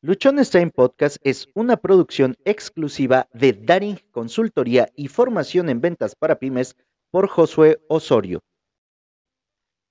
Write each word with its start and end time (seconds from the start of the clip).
Luchonstein 0.00 0.70
Podcast 0.70 1.16
es 1.24 1.48
una 1.54 1.76
producción 1.76 2.36
exclusiva 2.44 3.28
de 3.32 3.52
Daring 3.52 3.98
Consultoría 4.12 4.92
y 4.94 5.08
Formación 5.08 5.68
en 5.68 5.80
Ventas 5.80 6.14
para 6.14 6.38
Pymes 6.38 6.76
por 7.10 7.28
Josué 7.28 7.80
Osorio. 7.88 8.38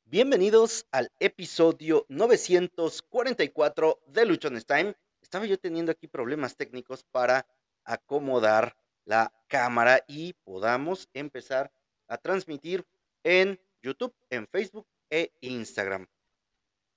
Bienvenidos 0.06 0.88
al 0.92 1.12
episodio 1.20 2.06
944 2.08 4.00
de 4.08 4.26
Luchonstein. 4.26 4.96
Estaba 5.22 5.46
yo 5.46 5.60
teniendo 5.60 5.92
aquí 5.92 6.08
problemas 6.08 6.56
técnicos 6.56 7.04
para 7.04 7.46
acomodar 7.84 8.78
la 9.04 9.34
cámara 9.50 10.06
y 10.08 10.32
podamos 10.46 11.10
empezar 11.14 11.70
a 12.08 12.16
transmitir 12.18 12.88
en 13.26 13.60
YouTube, 13.82 14.16
en 14.30 14.48
Facebook 14.48 14.88
e 15.10 15.34
Instagram 15.42 16.08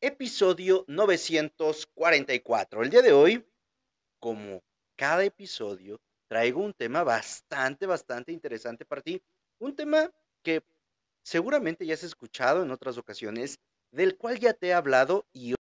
episodio 0.00 0.84
944. 0.88 2.82
El 2.82 2.90
día 2.90 3.02
de 3.02 3.12
hoy, 3.12 3.46
como 4.18 4.62
cada 4.96 5.24
episodio, 5.24 6.00
traigo 6.28 6.62
un 6.62 6.72
tema 6.72 7.04
bastante, 7.04 7.86
bastante 7.86 8.32
interesante 8.32 8.84
para 8.84 9.02
ti. 9.02 9.22
Un 9.58 9.76
tema 9.76 10.10
que 10.42 10.62
seguramente 11.22 11.84
ya 11.84 11.94
has 11.94 12.04
escuchado 12.04 12.62
en 12.62 12.70
otras 12.70 12.96
ocasiones, 12.96 13.58
del 13.90 14.16
cual 14.16 14.38
ya 14.38 14.54
te 14.54 14.68
he 14.68 14.74
hablado 14.74 15.26
y 15.32 15.52
hoy 15.52 15.58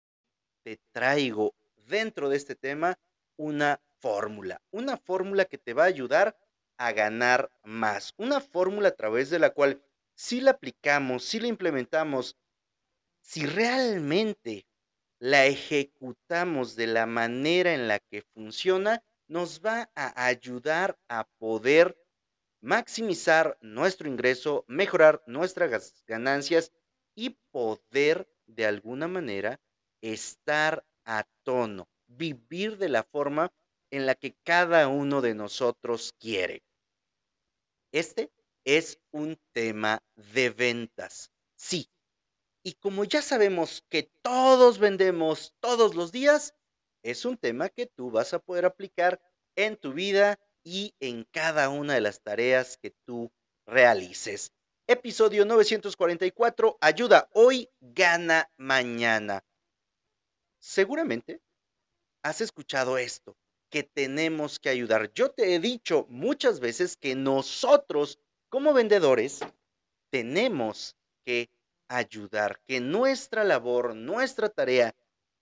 te 0.64 0.80
traigo 0.92 1.54
dentro 1.88 2.30
de 2.30 2.38
este 2.38 2.56
tema 2.56 2.98
una 3.38 3.80
fórmula, 4.00 4.62
una 4.72 4.98
fórmula 4.98 5.46
que 5.46 5.58
te 5.58 5.74
va 5.74 5.84
a 5.84 5.88
ayudar 5.88 6.38
a 6.78 6.92
ganar 6.92 7.52
más, 7.64 8.14
una 8.18 8.42
fórmula 8.42 8.90
a 8.90 8.96
través 8.96 9.30
de 9.30 9.40
la 9.40 9.52
cual 9.52 9.82
si 10.16 10.42
la 10.42 10.52
aplicamos, 10.52 11.24
si 11.24 11.40
la 11.40 11.48
implementamos 11.48 12.36
si 13.24 13.46
realmente 13.46 14.68
la 15.18 15.46
ejecutamos 15.46 16.76
de 16.76 16.88
la 16.88 17.06
manera 17.06 17.74
en 17.74 17.88
la 17.88 18.00
que 18.00 18.22
funciona, 18.22 19.02
nos 19.28 19.62
va 19.62 19.90
a 19.96 20.26
ayudar 20.26 21.00
a 21.08 21.24
poder 21.40 21.98
maximizar 22.62 23.58
nuestro 23.62 24.10
ingreso, 24.10 24.66
mejorar 24.68 25.24
nuestras 25.26 26.04
ganancias 26.06 26.72
y 27.16 27.38
poder 27.52 28.28
de 28.46 28.66
alguna 28.66 29.08
manera 29.08 29.60
estar 30.02 30.86
a 31.06 31.26
tono, 31.44 31.88
vivir 32.08 32.78
de 32.78 32.90
la 32.90 33.04
forma 33.04 33.54
en 33.90 34.06
la 34.06 34.16
que 34.16 34.36
cada 34.44 34.90
uno 34.90 35.22
de 35.22 35.34
nosotros 35.34 36.14
quiere. 36.20 36.62
Este 37.94 38.32
es 38.66 39.00
un 39.12 39.40
tema 39.54 40.04
de 40.16 40.50
ventas. 40.50 41.32
Sí, 41.56 41.90
y 42.64 42.74
como 42.76 43.04
ya 43.04 43.22
sabemos 43.22 43.84
que 43.90 44.04
todos 44.22 44.80
vendemos 44.80 45.54
todos 45.60 45.96
los 45.96 46.12
días, 46.12 46.56
es 47.04 47.26
un 47.26 47.38
tema 47.38 47.68
que 47.70 47.86
tú 47.86 48.10
vas 48.10 48.34
a 48.34 48.40
poder 48.40 48.66
aplicar 48.66 49.22
en 49.56 49.76
tu 49.76 49.92
vida 49.92 50.40
y 50.64 50.96
en 51.02 51.26
cada 51.32 51.70
una 51.70 51.94
de 51.94 52.02
las 52.02 52.22
tareas 52.22 52.78
que 52.78 52.92
tú 53.06 53.32
realices. 53.66 54.54
Episodio 54.88 55.46
944, 55.46 56.78
ayuda 56.80 57.30
hoy, 57.34 57.70
gana 57.82 58.50
mañana. 58.58 59.44
Seguramente 60.60 61.42
has 62.24 62.40
escuchado 62.40 62.98
esto, 62.98 63.36
que 63.70 63.84
tenemos 63.84 64.60
que 64.60 64.70
ayudar. 64.70 65.12
Yo 65.14 65.32
te 65.32 65.54
he 65.54 65.60
dicho 65.60 66.06
muchas 66.10 66.62
veces 66.62 66.96
que 66.96 67.16
nosotros 67.16 68.20
como 68.48 68.74
vendedores 68.74 69.42
tenemos 70.10 70.96
que 71.26 71.50
ayudar, 71.88 72.62
que 72.66 72.80
nuestra 72.80 73.44
labor, 73.44 73.96
nuestra 73.96 74.50
tarea 74.50 74.96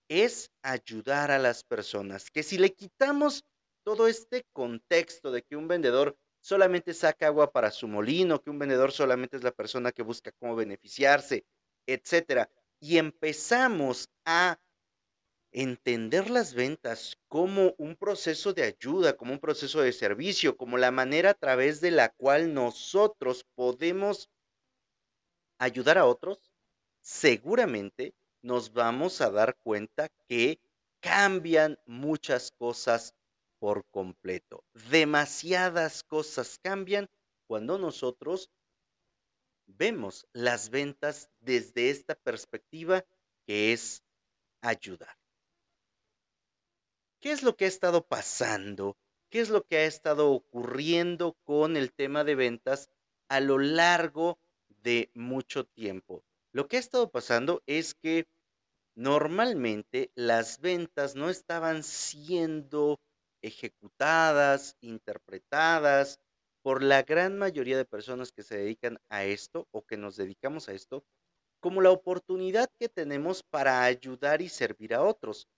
es 0.08 0.50
ayudar 0.62 1.30
a 1.30 1.38
las 1.38 1.64
personas, 1.64 2.30
que 2.30 2.42
si 2.42 2.58
le 2.58 2.74
quitamos 2.74 3.44
todo 3.84 4.08
este 4.08 4.44
contexto 4.52 5.30
de 5.30 5.42
que 5.42 5.56
un 5.56 5.68
vendedor 5.68 6.16
solamente 6.40 6.92
saca 6.92 7.28
agua 7.28 7.52
para 7.52 7.70
su 7.70 7.88
molino, 7.88 8.42
que 8.42 8.50
un 8.50 8.58
vendedor 8.58 8.92
solamente 8.92 9.36
es 9.36 9.42
la 9.42 9.52
persona 9.52 9.92
que 9.92 10.02
busca 10.02 10.32
cómo 10.32 10.56
beneficiarse, 10.56 11.44
etcétera, 11.86 12.50
y 12.80 12.98
empezamos 12.98 14.08
a 14.24 14.58
entender 15.52 16.30
las 16.30 16.54
ventas 16.54 17.16
como 17.28 17.74
un 17.78 17.96
proceso 17.96 18.52
de 18.54 18.64
ayuda, 18.64 19.16
como 19.16 19.32
un 19.32 19.38
proceso 19.38 19.82
de 19.82 19.92
servicio, 19.92 20.56
como 20.56 20.78
la 20.78 20.90
manera 20.90 21.30
a 21.30 21.34
través 21.34 21.80
de 21.80 21.90
la 21.90 22.08
cual 22.08 22.54
nosotros 22.54 23.44
podemos 23.54 24.30
ayudar 25.62 25.96
a 25.96 26.06
otros, 26.06 26.52
seguramente 27.00 28.14
nos 28.42 28.72
vamos 28.72 29.20
a 29.20 29.30
dar 29.30 29.56
cuenta 29.62 30.08
que 30.28 30.60
cambian 30.98 31.78
muchas 31.86 32.50
cosas 32.50 33.14
por 33.60 33.84
completo. 33.90 34.64
Demasiadas 34.90 36.02
cosas 36.02 36.58
cambian 36.60 37.08
cuando 37.46 37.78
nosotros 37.78 38.50
vemos 39.66 40.26
las 40.32 40.68
ventas 40.70 41.30
desde 41.38 41.90
esta 41.90 42.16
perspectiva 42.16 43.04
que 43.46 43.72
es 43.72 44.02
ayudar. 44.62 45.16
¿Qué 47.20 47.30
es 47.30 47.44
lo 47.44 47.56
que 47.56 47.66
ha 47.66 47.68
estado 47.68 48.04
pasando? 48.04 48.96
¿Qué 49.30 49.40
es 49.40 49.48
lo 49.48 49.64
que 49.64 49.76
ha 49.76 49.84
estado 49.84 50.32
ocurriendo 50.32 51.36
con 51.44 51.76
el 51.76 51.92
tema 51.92 52.24
de 52.24 52.34
ventas 52.34 52.90
a 53.28 53.38
lo 53.38 53.58
largo 53.58 54.40
de 54.82 55.10
mucho 55.14 55.64
tiempo. 55.64 56.24
Lo 56.52 56.68
que 56.68 56.76
ha 56.76 56.80
estado 56.80 57.10
pasando 57.10 57.62
es 57.66 57.94
que 57.94 58.26
normalmente 58.94 60.10
las 60.14 60.60
ventas 60.60 61.14
no 61.14 61.30
estaban 61.30 61.82
siendo 61.82 63.00
ejecutadas, 63.40 64.76
interpretadas 64.80 66.20
por 66.62 66.82
la 66.82 67.02
gran 67.02 67.38
mayoría 67.38 67.76
de 67.76 67.84
personas 67.84 68.32
que 68.32 68.42
se 68.42 68.56
dedican 68.56 68.98
a 69.08 69.24
esto 69.24 69.66
o 69.72 69.84
que 69.84 69.96
nos 69.96 70.16
dedicamos 70.16 70.68
a 70.68 70.72
esto, 70.72 71.04
como 71.60 71.80
la 71.80 71.90
oportunidad 71.90 72.70
que 72.78 72.88
tenemos 72.88 73.42
para 73.42 73.82
ayudar 73.82 74.42
y 74.42 74.48
servir 74.48 74.94
a 74.94 75.02
otros. 75.02 75.48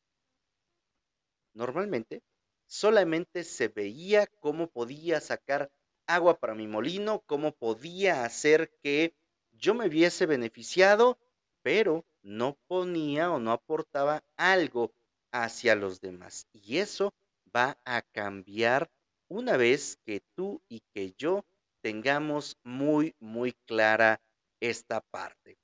Normalmente, 1.52 2.22
solamente 2.66 3.44
se 3.44 3.68
veía 3.68 4.26
cómo 4.26 4.68
podía 4.68 5.20
sacar 5.20 5.70
agua 6.06 6.38
para 6.38 6.54
mi 6.54 6.66
molino, 6.66 7.22
cómo 7.26 7.52
podía 7.52 8.24
hacer 8.24 8.70
que 8.82 9.14
yo 9.52 9.74
me 9.74 9.88
viese 9.88 10.26
beneficiado, 10.26 11.18
pero 11.62 12.04
no 12.22 12.58
ponía 12.66 13.30
o 13.30 13.38
no 13.38 13.52
aportaba 13.52 14.24
algo 14.36 14.92
hacia 15.32 15.74
los 15.74 16.00
demás. 16.00 16.46
Y 16.52 16.78
eso 16.78 17.14
va 17.54 17.78
a 17.84 18.02
cambiar 18.02 18.90
una 19.28 19.56
vez 19.56 19.98
que 20.04 20.20
tú 20.34 20.62
y 20.68 20.80
que 20.92 21.12
yo 21.16 21.44
tengamos 21.80 22.58
muy, 22.62 23.14
muy 23.18 23.52
clara 23.66 24.20
esta 24.60 25.00
parte. 25.00 25.58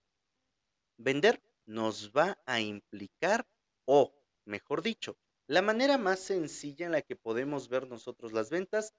Vender 0.98 1.42
nos 1.66 2.10
va 2.12 2.38
a 2.46 2.60
implicar, 2.60 3.46
o 3.86 4.12
mejor 4.44 4.82
dicho, 4.82 5.16
la 5.46 5.62
manera 5.62 5.98
más 5.98 6.20
sencilla 6.20 6.86
en 6.86 6.92
la 6.92 7.02
que 7.02 7.16
podemos 7.16 7.68
ver 7.68 7.88
nosotros 7.88 8.32
las 8.32 8.50
ventas 8.50 8.92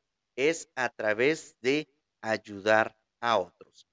es 0.49 0.69
a 0.75 0.89
través 0.89 1.55
de 1.61 1.87
ayudar 2.21 2.95
a 3.19 3.37
otros. 3.37 3.87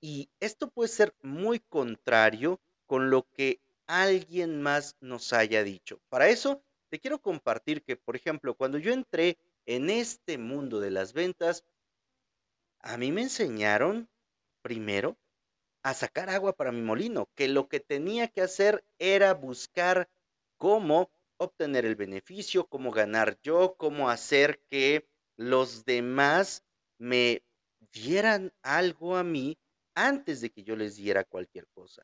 Y 0.00 0.30
esto 0.40 0.70
puede 0.70 0.88
ser 0.88 1.14
muy 1.22 1.60
contrario 1.60 2.60
con 2.86 3.10
lo 3.10 3.28
que 3.30 3.60
alguien 3.86 4.62
más 4.62 4.96
nos 5.00 5.32
haya 5.32 5.62
dicho. 5.62 6.00
Para 6.08 6.28
eso, 6.28 6.62
te 6.88 6.98
quiero 6.98 7.20
compartir 7.20 7.82
que, 7.82 7.96
por 7.96 8.16
ejemplo, 8.16 8.54
cuando 8.54 8.78
yo 8.78 8.92
entré 8.92 9.38
en 9.66 9.90
este 9.90 10.38
mundo 10.38 10.80
de 10.80 10.90
las 10.90 11.12
ventas, 11.12 11.64
a 12.80 12.96
mí 12.96 13.12
me 13.12 13.22
enseñaron 13.22 14.08
primero 14.62 15.18
a 15.82 15.94
sacar 15.94 16.30
agua 16.30 16.54
para 16.54 16.72
mi 16.72 16.82
molino, 16.82 17.28
que 17.34 17.48
lo 17.48 17.68
que 17.68 17.80
tenía 17.80 18.28
que 18.28 18.42
hacer 18.42 18.84
era 18.98 19.34
buscar 19.34 20.08
cómo 20.56 21.10
obtener 21.36 21.86
el 21.86 21.96
beneficio, 21.96 22.66
cómo 22.66 22.90
ganar 22.90 23.38
yo, 23.42 23.74
cómo 23.76 24.10
hacer 24.10 24.60
que 24.70 25.09
los 25.40 25.86
demás 25.86 26.66
me 26.98 27.42
dieran 27.92 28.52
algo 28.60 29.16
a 29.16 29.24
mí 29.24 29.58
antes 29.94 30.42
de 30.42 30.50
que 30.50 30.62
yo 30.62 30.76
les 30.76 30.96
diera 30.96 31.24
cualquier 31.24 31.66
cosa. 31.68 32.02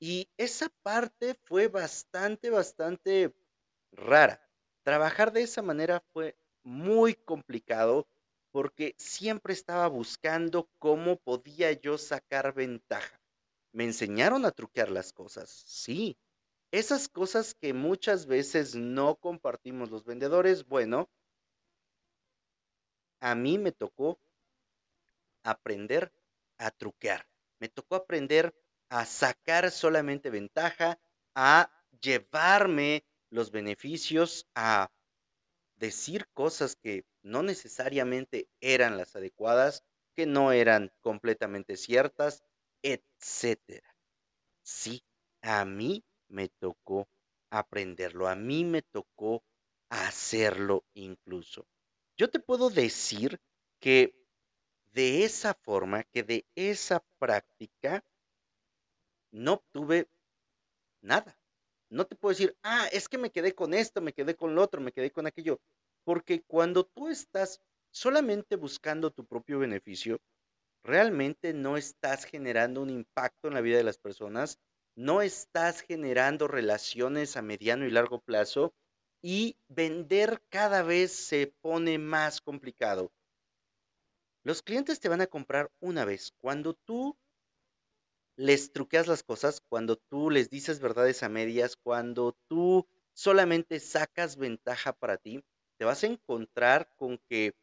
Y 0.00 0.30
esa 0.38 0.70
parte 0.82 1.34
fue 1.44 1.68
bastante, 1.68 2.48
bastante 2.48 3.34
rara. 3.92 4.40
Trabajar 4.84 5.34
de 5.34 5.42
esa 5.42 5.60
manera 5.60 6.02
fue 6.14 6.38
muy 6.62 7.12
complicado 7.14 8.08
porque 8.52 8.94
siempre 8.96 9.52
estaba 9.52 9.86
buscando 9.88 10.70
cómo 10.78 11.16
podía 11.16 11.72
yo 11.72 11.98
sacar 11.98 12.54
ventaja. 12.54 13.20
Me 13.70 13.84
enseñaron 13.84 14.46
a 14.46 14.50
truquear 14.50 14.90
las 14.90 15.12
cosas, 15.12 15.50
sí. 15.50 16.16
Esas 16.70 17.08
cosas 17.08 17.54
que 17.54 17.74
muchas 17.74 18.24
veces 18.24 18.74
no 18.74 19.16
compartimos 19.16 19.90
los 19.90 20.06
vendedores, 20.06 20.66
bueno, 20.66 21.10
a 23.20 23.34
mí 23.34 23.58
me 23.58 23.72
tocó 23.72 24.18
aprender 25.42 26.12
a 26.58 26.70
truquear. 26.70 27.26
Me 27.58 27.68
tocó 27.68 27.96
aprender 27.96 28.54
a 28.88 29.04
sacar 29.04 29.70
solamente 29.70 30.30
ventaja, 30.30 30.98
a 31.34 31.70
llevarme 32.00 33.04
los 33.30 33.50
beneficios, 33.50 34.46
a 34.54 34.90
decir 35.76 36.26
cosas 36.34 36.76
que 36.76 37.04
no 37.22 37.42
necesariamente 37.42 38.48
eran 38.60 38.96
las 38.96 39.14
adecuadas, 39.16 39.84
que 40.14 40.26
no 40.26 40.52
eran 40.52 40.92
completamente 41.00 41.76
ciertas, 41.76 42.42
etcétera. 42.82 43.94
Sí, 44.62 45.02
a 45.42 45.64
mí 45.64 46.04
me 46.28 46.48
tocó 46.48 47.08
aprenderlo, 47.50 48.28
a 48.28 48.34
mí 48.34 48.64
me 48.64 48.82
tocó 48.82 49.44
hacerlo 49.88 50.84
incluso. 50.94 51.66
Yo 52.18 52.28
te 52.28 52.40
puedo 52.40 52.68
decir 52.68 53.40
que 53.80 54.12
de 54.92 55.24
esa 55.24 55.54
forma, 55.54 56.02
que 56.02 56.24
de 56.24 56.44
esa 56.56 57.04
práctica, 57.20 58.04
no 59.30 59.54
obtuve 59.54 60.08
nada. 61.00 61.38
No 61.90 62.06
te 62.06 62.16
puedo 62.16 62.32
decir, 62.32 62.56
ah, 62.64 62.88
es 62.90 63.08
que 63.08 63.18
me 63.18 63.30
quedé 63.30 63.54
con 63.54 63.72
esto, 63.72 64.00
me 64.00 64.12
quedé 64.12 64.34
con 64.34 64.56
lo 64.56 64.62
otro, 64.62 64.80
me 64.80 64.90
quedé 64.90 65.12
con 65.12 65.28
aquello. 65.28 65.60
Porque 66.02 66.42
cuando 66.42 66.84
tú 66.84 67.06
estás 67.06 67.60
solamente 67.92 68.56
buscando 68.56 69.12
tu 69.12 69.24
propio 69.24 69.60
beneficio, 69.60 70.20
realmente 70.82 71.52
no 71.52 71.76
estás 71.76 72.24
generando 72.24 72.82
un 72.82 72.90
impacto 72.90 73.46
en 73.46 73.54
la 73.54 73.60
vida 73.60 73.76
de 73.76 73.84
las 73.84 73.98
personas, 73.98 74.58
no 74.96 75.22
estás 75.22 75.82
generando 75.82 76.48
relaciones 76.48 77.36
a 77.36 77.42
mediano 77.42 77.86
y 77.86 77.90
largo 77.92 78.20
plazo 78.20 78.74
y 79.22 79.56
vender 79.68 80.42
cada 80.48 80.82
vez 80.82 81.12
se 81.12 81.52
pone 81.60 81.98
más 81.98 82.40
complicado. 82.40 83.12
Los 84.44 84.62
clientes 84.62 85.00
te 85.00 85.08
van 85.08 85.20
a 85.20 85.26
comprar 85.26 85.70
una 85.80 86.04
vez. 86.04 86.32
Cuando 86.38 86.74
tú 86.74 87.16
les 88.36 88.72
truqueas 88.72 89.08
las 89.08 89.22
cosas, 89.22 89.60
cuando 89.68 89.96
tú 89.96 90.30
les 90.30 90.48
dices 90.48 90.80
verdades 90.80 91.22
a 91.22 91.28
medias, 91.28 91.76
cuando 91.76 92.36
tú 92.46 92.86
solamente 93.12 93.80
sacas 93.80 94.36
ventaja 94.36 94.92
para 94.92 95.16
ti, 95.16 95.44
te 95.76 95.84
vas 95.84 96.04
a 96.04 96.06
encontrar 96.06 96.88
con 96.96 97.18
que 97.28 97.56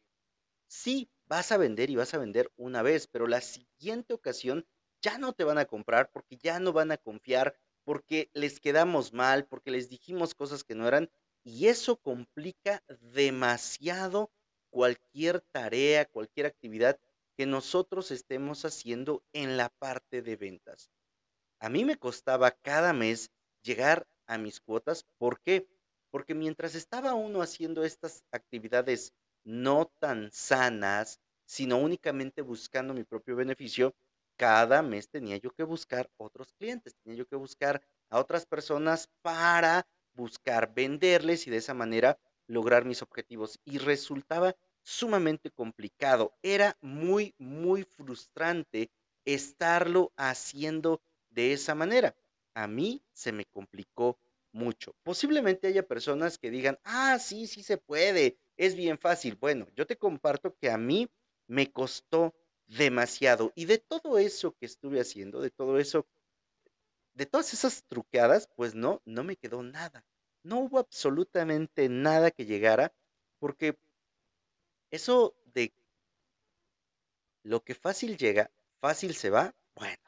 sí, 0.68 1.10
vas 1.26 1.50
a 1.50 1.56
vender 1.56 1.90
y 1.90 1.96
vas 1.96 2.12
a 2.12 2.18
vender 2.18 2.52
una 2.56 2.82
vez, 2.82 3.06
pero 3.06 3.26
la 3.26 3.40
siguiente 3.40 4.12
ocasión 4.12 4.66
ya 5.00 5.18
no 5.18 5.32
te 5.32 5.44
van 5.44 5.58
a 5.58 5.64
comprar 5.64 6.10
porque 6.12 6.36
ya 6.36 6.60
no 6.60 6.72
van 6.72 6.92
a 6.92 6.98
confiar, 6.98 7.58
porque 7.84 8.30
les 8.34 8.60
quedamos 8.60 9.12
mal, 9.12 9.46
porque 9.46 9.70
les 9.70 9.88
dijimos 9.88 10.34
cosas 10.34 10.62
que 10.62 10.74
no 10.74 10.86
eran, 10.86 11.10
y 11.46 11.68
eso 11.68 11.94
complica 11.94 12.82
demasiado 13.00 14.32
cualquier 14.68 15.42
tarea, 15.52 16.04
cualquier 16.04 16.46
actividad 16.46 16.98
que 17.36 17.46
nosotros 17.46 18.10
estemos 18.10 18.64
haciendo 18.64 19.22
en 19.32 19.56
la 19.56 19.68
parte 19.68 20.22
de 20.22 20.34
ventas. 20.34 20.90
A 21.60 21.68
mí 21.68 21.84
me 21.84 21.98
costaba 21.98 22.50
cada 22.50 22.92
mes 22.92 23.30
llegar 23.62 24.08
a 24.26 24.38
mis 24.38 24.60
cuotas. 24.60 25.06
¿Por 25.18 25.40
qué? 25.40 25.68
Porque 26.10 26.34
mientras 26.34 26.74
estaba 26.74 27.14
uno 27.14 27.42
haciendo 27.42 27.84
estas 27.84 28.24
actividades 28.32 29.12
no 29.44 29.86
tan 30.00 30.32
sanas, 30.32 31.20
sino 31.44 31.78
únicamente 31.78 32.42
buscando 32.42 32.92
mi 32.92 33.04
propio 33.04 33.36
beneficio, 33.36 33.94
cada 34.36 34.82
mes 34.82 35.08
tenía 35.08 35.36
yo 35.36 35.52
que 35.52 35.62
buscar 35.62 36.10
otros 36.16 36.52
clientes, 36.54 36.96
tenía 37.04 37.18
yo 37.18 37.28
que 37.28 37.36
buscar 37.36 37.80
a 38.10 38.18
otras 38.18 38.46
personas 38.46 39.08
para 39.22 39.86
buscar 40.16 40.74
venderles 40.74 41.46
y 41.46 41.50
de 41.50 41.58
esa 41.58 41.74
manera 41.74 42.18
lograr 42.46 42.84
mis 42.84 43.02
objetivos. 43.02 43.60
Y 43.64 43.78
resultaba 43.78 44.56
sumamente 44.82 45.50
complicado. 45.50 46.34
Era 46.42 46.76
muy, 46.80 47.34
muy 47.38 47.84
frustrante 47.84 48.90
estarlo 49.24 50.12
haciendo 50.16 51.00
de 51.30 51.52
esa 51.52 51.74
manera. 51.74 52.14
A 52.54 52.66
mí 52.66 53.02
se 53.12 53.32
me 53.32 53.44
complicó 53.44 54.18
mucho. 54.52 54.94
Posiblemente 55.02 55.66
haya 55.66 55.86
personas 55.86 56.38
que 56.38 56.50
digan, 56.50 56.78
ah, 56.84 57.18
sí, 57.18 57.46
sí 57.46 57.62
se 57.62 57.76
puede, 57.76 58.38
es 58.56 58.74
bien 58.74 58.98
fácil. 58.98 59.36
Bueno, 59.36 59.66
yo 59.76 59.86
te 59.86 59.96
comparto 59.96 60.56
que 60.56 60.70
a 60.70 60.78
mí 60.78 61.08
me 61.46 61.70
costó 61.70 62.34
demasiado. 62.66 63.52
Y 63.54 63.66
de 63.66 63.78
todo 63.78 64.18
eso 64.18 64.56
que 64.58 64.66
estuve 64.66 65.00
haciendo, 65.00 65.40
de 65.40 65.50
todo 65.50 65.78
eso, 65.78 66.06
de 67.16 67.24
todas 67.24 67.54
esas 67.54 67.84
truqueadas, 67.88 68.48
pues 68.54 68.74
no, 68.74 69.00
no 69.06 69.24
me 69.24 69.36
quedó 69.36 69.62
nada. 69.62 70.04
No 70.42 70.58
hubo 70.58 70.78
absolutamente 70.78 71.88
nada 71.88 72.30
que 72.30 72.44
llegara, 72.44 72.92
porque 73.38 73.78
eso 74.90 75.34
de 75.46 75.72
lo 77.42 77.64
que 77.64 77.74
fácil 77.74 78.18
llega, 78.18 78.50
fácil 78.80 79.14
se 79.14 79.30
va, 79.30 79.54
bueno, 79.74 80.02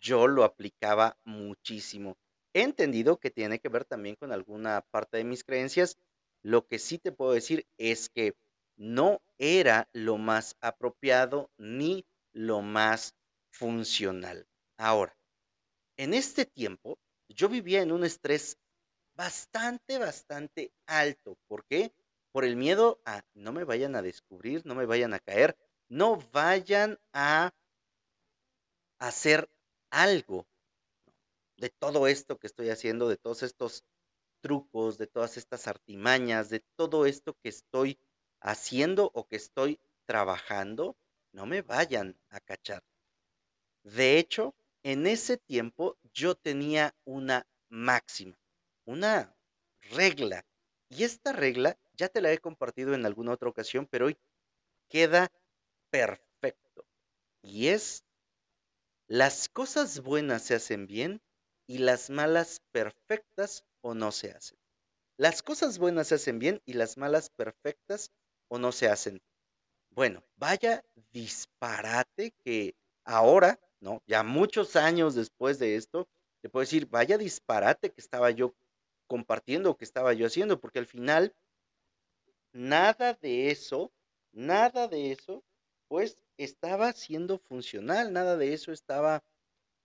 yo 0.00 0.28
lo 0.28 0.44
aplicaba 0.44 1.18
muchísimo. 1.24 2.16
He 2.54 2.62
entendido 2.62 3.18
que 3.18 3.30
tiene 3.30 3.58
que 3.58 3.68
ver 3.68 3.84
también 3.84 4.14
con 4.14 4.30
alguna 4.30 4.82
parte 4.90 5.16
de 5.18 5.24
mis 5.24 5.42
creencias. 5.42 5.98
Lo 6.42 6.66
que 6.66 6.78
sí 6.78 6.98
te 6.98 7.12
puedo 7.12 7.32
decir 7.32 7.66
es 7.76 8.08
que 8.08 8.36
no 8.76 9.20
era 9.38 9.88
lo 9.92 10.16
más 10.16 10.56
apropiado 10.60 11.50
ni 11.58 12.06
lo 12.32 12.62
más 12.62 13.14
funcional. 13.50 14.46
Ahora, 14.78 15.16
en 15.96 16.14
este 16.14 16.44
tiempo 16.44 16.98
yo 17.28 17.48
vivía 17.48 17.82
en 17.82 17.92
un 17.92 18.04
estrés 18.04 18.58
bastante, 19.14 19.98
bastante 19.98 20.72
alto. 20.86 21.38
¿Por 21.48 21.64
qué? 21.66 21.92
por 22.36 22.44
el 22.44 22.54
miedo 22.54 23.00
a 23.06 23.24
no 23.32 23.50
me 23.50 23.64
vayan 23.64 23.96
a 23.96 24.02
descubrir, 24.02 24.66
no 24.66 24.74
me 24.74 24.84
vayan 24.84 25.14
a 25.14 25.20
caer, 25.20 25.56
no 25.88 26.18
vayan 26.32 26.98
a 27.14 27.54
hacer 28.98 29.50
algo 29.88 30.46
de 31.56 31.70
todo 31.70 32.06
esto 32.06 32.38
que 32.38 32.46
estoy 32.46 32.68
haciendo, 32.68 33.08
de 33.08 33.16
todos 33.16 33.42
estos 33.42 33.86
trucos, 34.42 34.98
de 34.98 35.06
todas 35.06 35.38
estas 35.38 35.66
artimañas, 35.66 36.50
de 36.50 36.60
todo 36.76 37.06
esto 37.06 37.32
que 37.42 37.48
estoy 37.48 37.98
haciendo 38.42 39.10
o 39.14 39.26
que 39.26 39.36
estoy 39.36 39.80
trabajando, 40.04 40.94
no 41.32 41.46
me 41.46 41.62
vayan 41.62 42.20
a 42.28 42.40
cachar. 42.40 42.84
De 43.82 44.18
hecho, 44.18 44.54
en 44.86 45.08
ese 45.08 45.36
tiempo 45.36 45.98
yo 46.12 46.36
tenía 46.36 46.94
una 47.04 47.44
máxima, 47.68 48.38
una 48.84 49.36
regla, 49.90 50.46
y 50.88 51.02
esta 51.02 51.32
regla 51.32 51.76
ya 51.94 52.08
te 52.08 52.20
la 52.20 52.30
he 52.30 52.38
compartido 52.38 52.94
en 52.94 53.04
alguna 53.04 53.32
otra 53.32 53.48
ocasión, 53.48 53.88
pero 53.90 54.06
hoy 54.06 54.16
queda 54.88 55.32
perfecto. 55.90 56.86
Y 57.42 57.66
es, 57.66 58.04
las 59.08 59.48
cosas 59.48 60.04
buenas 60.04 60.42
se 60.42 60.54
hacen 60.54 60.86
bien 60.86 61.20
y 61.66 61.78
las 61.78 62.08
malas 62.08 62.62
perfectas 62.70 63.64
o 63.80 63.94
no 63.94 64.12
se 64.12 64.30
hacen. 64.30 64.56
Las 65.16 65.42
cosas 65.42 65.78
buenas 65.78 66.06
se 66.06 66.14
hacen 66.14 66.38
bien 66.38 66.62
y 66.64 66.74
las 66.74 66.96
malas 66.96 67.30
perfectas 67.30 68.12
o 68.46 68.60
no 68.60 68.70
se 68.70 68.88
hacen. 68.88 69.20
Bueno, 69.90 70.22
vaya 70.36 70.84
disparate 71.10 72.30
que 72.44 72.76
ahora, 73.02 73.58
Ya 74.06 74.22
muchos 74.22 74.76
años 74.76 75.14
después 75.14 75.58
de 75.58 75.76
esto, 75.76 76.08
te 76.40 76.48
puedo 76.48 76.62
decir, 76.62 76.86
vaya 76.86 77.18
disparate 77.18 77.90
que 77.90 78.00
estaba 78.00 78.30
yo 78.30 78.54
compartiendo, 79.06 79.76
que 79.76 79.84
estaba 79.84 80.12
yo 80.12 80.26
haciendo, 80.26 80.60
porque 80.60 80.78
al 80.78 80.86
final 80.86 81.34
nada 82.52 83.14
de 83.14 83.50
eso, 83.50 83.92
nada 84.32 84.88
de 84.88 85.12
eso, 85.12 85.44
pues 85.88 86.16
estaba 86.36 86.92
siendo 86.92 87.38
funcional, 87.38 88.12
nada 88.12 88.36
de 88.36 88.52
eso 88.52 88.72
estaba 88.72 89.22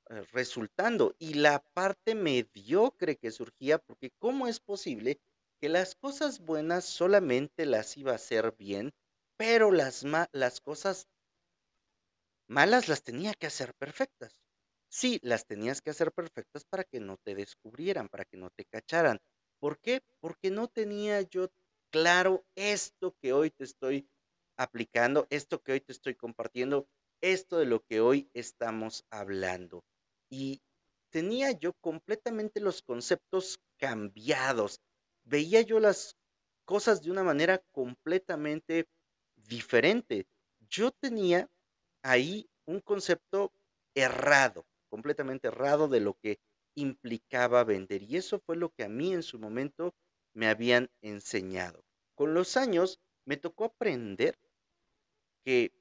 eh, 0.09 0.21
resultando. 0.31 1.15
Y 1.19 1.35
la 1.35 1.63
parte 1.73 2.15
mediocre 2.15 3.17
que 3.17 3.31
surgía, 3.31 3.77
porque 3.77 4.11
¿cómo 4.19 4.47
es 4.47 4.59
posible 4.59 5.19
que 5.59 5.69
las 5.69 5.95
cosas 5.95 6.39
buenas 6.39 6.85
solamente 6.85 7.67
las 7.67 7.95
iba 7.95 8.13
a 8.13 8.15
hacer 8.15 8.55
bien, 8.57 8.91
pero 9.37 9.71
las, 9.71 10.03
las 10.31 10.59
cosas 10.59 11.07
malas 12.51 12.89
las 12.89 13.01
tenía 13.01 13.33
que 13.33 13.47
hacer 13.47 13.73
perfectas? 13.75 14.37
Sí, 14.89 15.19
las 15.23 15.45
tenías 15.45 15.81
que 15.81 15.91
hacer 15.91 16.11
perfectas 16.11 16.65
para 16.65 16.83
que 16.83 16.99
no 16.99 17.17
te 17.17 17.33
descubrieran, 17.33 18.09
para 18.09 18.25
que 18.25 18.37
no 18.37 18.49
te 18.49 18.65
cacharan. 18.65 19.19
¿Por 19.59 19.79
qué? 19.79 20.01
Porque 20.19 20.51
no 20.51 20.67
tenía 20.67 21.21
yo 21.21 21.49
claro 21.91 22.43
esto 22.55 23.15
que 23.21 23.31
hoy 23.31 23.51
te 23.51 23.63
estoy 23.63 24.09
aplicando, 24.57 25.27
esto 25.29 25.61
que 25.61 25.71
hoy 25.71 25.79
te 25.79 25.93
estoy 25.93 26.15
compartiendo, 26.15 26.87
esto 27.21 27.57
de 27.57 27.65
lo 27.65 27.83
que 27.85 28.01
hoy 28.01 28.29
estamos 28.33 29.05
hablando. 29.09 29.85
Y 30.29 30.61
tenía 31.09 31.51
yo 31.51 31.73
completamente 31.79 32.59
los 32.59 32.81
conceptos 32.81 33.59
cambiados. 33.77 34.81
Veía 35.23 35.61
yo 35.61 35.79
las 35.79 36.17
cosas 36.65 37.01
de 37.01 37.11
una 37.11 37.23
manera 37.23 37.63
completamente 37.71 38.87
diferente. 39.35 40.27
Yo 40.69 40.91
tenía 40.91 41.49
ahí 42.03 42.49
un 42.65 42.79
concepto 42.79 43.51
errado, 43.95 44.65
completamente 44.89 45.47
errado 45.47 45.87
de 45.87 45.99
lo 45.99 46.13
que 46.15 46.39
implicaba 46.75 47.63
vender. 47.63 48.03
Y 48.03 48.17
eso 48.17 48.39
fue 48.39 48.55
lo 48.55 48.69
que 48.69 48.83
a 48.83 48.89
mí 48.89 49.13
en 49.13 49.23
su 49.23 49.39
momento 49.39 49.93
me 50.33 50.47
habían 50.47 50.89
enseñado. 51.01 51.83
Con 52.15 52.33
los 52.33 52.57
años 52.57 52.99
me 53.25 53.37
tocó 53.37 53.65
aprender 53.65 54.37
que 55.43 55.73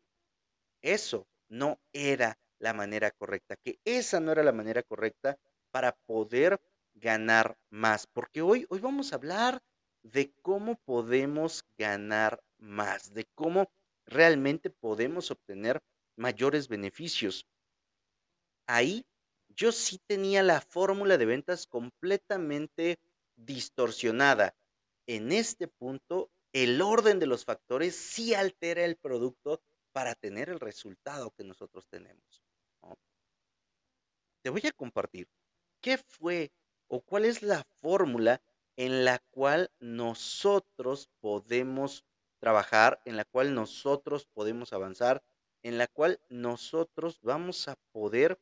eso 0.83 1.27
no 1.49 1.79
era 1.93 2.39
la 2.59 2.73
manera 2.73 3.11
correcta, 3.11 3.57
que 3.57 3.79
esa 3.85 4.21
no 4.21 4.33
era 4.33 4.43
la 4.43 4.53
manera 4.53 4.83
correcta 4.83 5.39
para 5.71 5.93
poder 6.07 6.61
ganar 6.95 7.57
más, 7.71 8.07
porque 8.07 8.43
hoy, 8.43 8.67
hoy 8.69 8.81
vamos 8.81 9.13
a 9.13 9.17
hablar 9.17 9.63
de 10.03 10.33
cómo 10.43 10.77
podemos 10.85 11.65
ganar 11.79 12.43
más, 12.59 13.13
de 13.15 13.27
cómo 13.35 13.71
realmente 14.07 14.71
podemos 14.71 15.31
obtener 15.31 15.81
mayores 16.21 16.69
beneficios. 16.69 17.47
Ahí 18.67 19.07
yo 19.49 19.73
sí 19.73 19.99
tenía 20.07 20.43
la 20.43 20.61
fórmula 20.61 21.17
de 21.19 21.25
ventas 21.25 21.67
completamente 21.67 22.99
distorsionada. 23.37 24.55
En 25.07 25.33
este 25.33 25.67
punto, 25.67 26.31
el 26.53 26.83
orden 26.83 27.19
de 27.19 27.27
los 27.27 27.45
factores 27.45 27.97
sí 27.97 28.35
altera 28.35 28.85
el 28.85 28.97
producto 28.97 29.63
para 29.93 30.15
tener 30.15 30.51
el 30.51 30.61
resultado 30.61 31.31
que 31.33 31.43
nosotros 31.43 31.89
tenemos. 31.89 32.43
Te 34.43 34.51
voy 34.51 34.63
a 34.67 34.73
compartir 34.73 35.27
qué 35.81 35.99
fue 35.99 36.53
o 36.89 37.01
cuál 37.01 37.25
es 37.25 37.43
la 37.43 37.65
fórmula 37.81 38.41
en 38.77 39.05
la 39.05 39.19
cual 39.31 39.71
nosotros 39.81 41.09
podemos 41.21 42.05
trabajar, 42.39 43.01
en 43.05 43.17
la 43.17 43.25
cual 43.25 43.55
nosotros 43.55 44.27
podemos 44.27 44.73
avanzar, 44.73 45.23
en 45.63 45.79
la 45.79 45.87
cual 45.87 46.21
nosotros 46.29 47.21
vamos 47.23 47.69
a 47.69 47.77
poder 47.93 48.39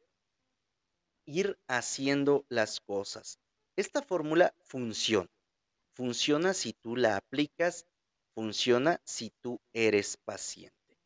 ir 1.25 1.59
haciendo 1.69 2.45
las 2.49 2.81
cosas. 2.81 3.39
Esta 3.77 4.03
fórmula 4.03 4.55
funciona. 4.65 5.29
Funciona 5.93 6.55
si 6.55 6.73
tú 6.73 6.97
la 6.97 7.17
aplicas, 7.17 7.87
funciona 8.35 9.01
si 9.05 9.31
tú 9.41 9.61
eres 9.73 10.17
paciente. 10.17 10.99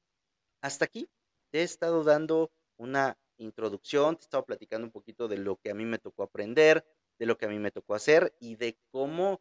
Hasta 0.60 0.84
aquí 0.84 1.08
te 1.50 1.60
he 1.60 1.62
estado 1.62 2.04
dando 2.04 2.50
una 2.76 3.18
introducción, 3.38 4.16
te 4.16 4.22
he 4.22 4.24
estado 4.24 4.44
platicando 4.44 4.86
un 4.86 4.92
poquito 4.92 5.28
de 5.28 5.38
lo 5.38 5.56
que 5.56 5.70
a 5.70 5.74
mí 5.74 5.84
me 5.84 5.98
tocó 5.98 6.22
aprender, 6.22 6.84
de 7.18 7.26
lo 7.26 7.36
que 7.36 7.46
a 7.46 7.48
mí 7.48 7.58
me 7.58 7.70
tocó 7.70 7.94
hacer 7.94 8.34
y 8.38 8.56
de 8.56 8.78
cómo 8.90 9.40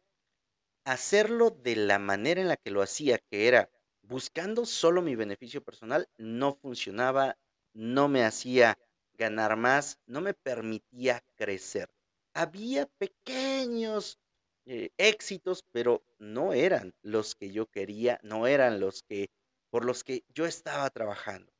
hacerlo 0.84 1.50
de 1.50 1.76
la 1.76 1.98
manera 1.98 2.40
en 2.40 2.48
la 2.48 2.56
que 2.56 2.70
lo 2.70 2.82
hacía, 2.82 3.18
que 3.18 3.46
era 3.46 3.70
buscando 4.12 4.66
solo 4.66 5.00
mi 5.00 5.16
beneficio 5.16 5.64
personal, 5.64 6.06
no 6.18 6.52
funcionaba, 6.52 7.38
no 7.72 8.08
me 8.08 8.24
hacía 8.24 8.78
ganar 9.14 9.56
más, 9.56 9.98
no 10.04 10.20
me 10.20 10.34
permitía 10.34 11.24
crecer. 11.34 11.88
Había 12.34 12.84
pequeños 12.98 14.18
eh, 14.66 14.90
éxitos, 14.98 15.64
pero 15.72 16.04
no 16.18 16.52
eran 16.52 16.94
los 17.00 17.34
que 17.34 17.52
yo 17.52 17.70
quería, 17.70 18.20
no 18.22 18.46
eran 18.46 18.80
los 18.80 19.02
que 19.02 19.30
por 19.70 19.86
los 19.86 20.04
que 20.04 20.24
yo 20.28 20.44
estaba 20.44 20.90
trabajando. 20.90 21.50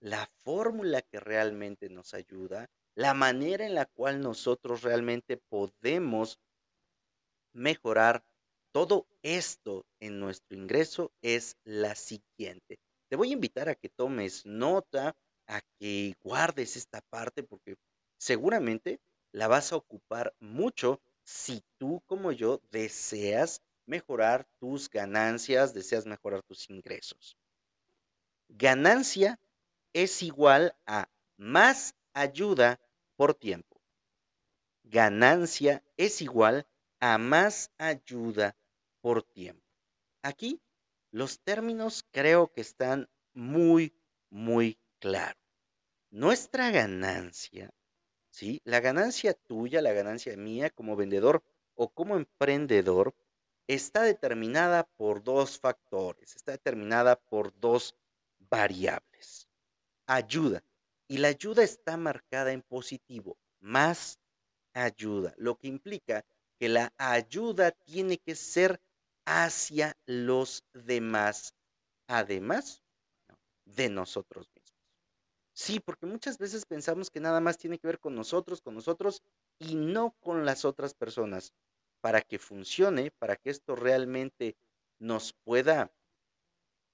La 0.00 0.26
fórmula 0.42 1.02
que 1.02 1.20
realmente 1.20 1.90
nos 1.90 2.14
ayuda 2.14 2.70
la 2.94 3.12
manera 3.12 3.66
en 3.66 3.74
la 3.74 3.84
cual 3.84 4.22
nosotros 4.22 4.80
realmente 4.80 5.36
podemos 5.36 6.38
mejorar 7.52 8.24
todo 8.78 9.08
esto 9.24 9.84
en 9.98 10.20
nuestro 10.20 10.56
ingreso 10.56 11.10
es 11.20 11.56
la 11.64 11.96
siguiente. 11.96 12.78
Te 13.08 13.16
voy 13.16 13.30
a 13.30 13.32
invitar 13.32 13.68
a 13.68 13.74
que 13.74 13.88
tomes 13.88 14.46
nota, 14.46 15.16
a 15.48 15.62
que 15.80 16.14
guardes 16.22 16.76
esta 16.76 17.00
parte 17.10 17.42
porque 17.42 17.74
seguramente 18.18 19.00
la 19.32 19.48
vas 19.48 19.72
a 19.72 19.76
ocupar 19.76 20.32
mucho 20.38 21.00
si 21.24 21.60
tú 21.76 22.04
como 22.06 22.30
yo 22.30 22.60
deseas 22.70 23.62
mejorar 23.84 24.46
tus 24.60 24.88
ganancias, 24.88 25.74
deseas 25.74 26.06
mejorar 26.06 26.44
tus 26.44 26.70
ingresos. 26.70 27.36
Ganancia 28.48 29.40
es 29.92 30.22
igual 30.22 30.76
a 30.86 31.08
más 31.36 31.96
ayuda 32.12 32.78
por 33.16 33.34
tiempo. 33.34 33.80
Ganancia 34.84 35.82
es 35.96 36.22
igual 36.22 36.64
a 37.00 37.18
más 37.18 37.72
ayuda 37.76 38.54
por 39.00 39.22
tiempo. 39.22 39.64
Aquí 40.22 40.60
los 41.10 41.40
términos 41.40 42.04
creo 42.10 42.52
que 42.52 42.60
están 42.60 43.08
muy, 43.32 43.94
muy 44.30 44.78
claros. 44.98 45.42
Nuestra 46.10 46.70
ganancia, 46.70 47.70
¿sí? 48.30 48.60
La 48.64 48.80
ganancia 48.80 49.34
tuya, 49.34 49.82
la 49.82 49.92
ganancia 49.92 50.36
mía 50.36 50.70
como 50.70 50.96
vendedor 50.96 51.42
o 51.74 51.88
como 51.88 52.16
emprendedor, 52.16 53.14
está 53.66 54.02
determinada 54.02 54.84
por 54.96 55.22
dos 55.22 55.58
factores, 55.58 56.34
está 56.34 56.52
determinada 56.52 57.16
por 57.16 57.58
dos 57.60 57.94
variables. 58.38 59.48
Ayuda, 60.06 60.64
y 61.06 61.18
la 61.18 61.28
ayuda 61.28 61.62
está 61.62 61.96
marcada 61.96 62.52
en 62.52 62.62
positivo, 62.62 63.38
más 63.60 64.18
ayuda, 64.72 65.34
lo 65.36 65.58
que 65.58 65.68
implica 65.68 66.24
que 66.58 66.68
la 66.68 66.92
ayuda 66.96 67.70
tiene 67.70 68.18
que 68.18 68.34
ser 68.34 68.80
hacia 69.28 69.94
los 70.06 70.64
demás, 70.72 71.54
además 72.06 72.82
de 73.66 73.90
nosotros 73.90 74.48
mismos. 74.54 74.68
Sí, 75.52 75.80
porque 75.80 76.06
muchas 76.06 76.38
veces 76.38 76.64
pensamos 76.64 77.10
que 77.10 77.20
nada 77.20 77.40
más 77.40 77.58
tiene 77.58 77.78
que 77.78 77.86
ver 77.86 77.98
con 77.98 78.14
nosotros, 78.14 78.62
con 78.62 78.74
nosotros 78.74 79.22
y 79.58 79.74
no 79.74 80.14
con 80.20 80.46
las 80.46 80.64
otras 80.64 80.94
personas. 80.94 81.52
Para 82.00 82.22
que 82.22 82.38
funcione, 82.38 83.10
para 83.18 83.36
que 83.36 83.50
esto 83.50 83.74
realmente 83.76 84.56
nos 84.98 85.34
pueda 85.44 85.92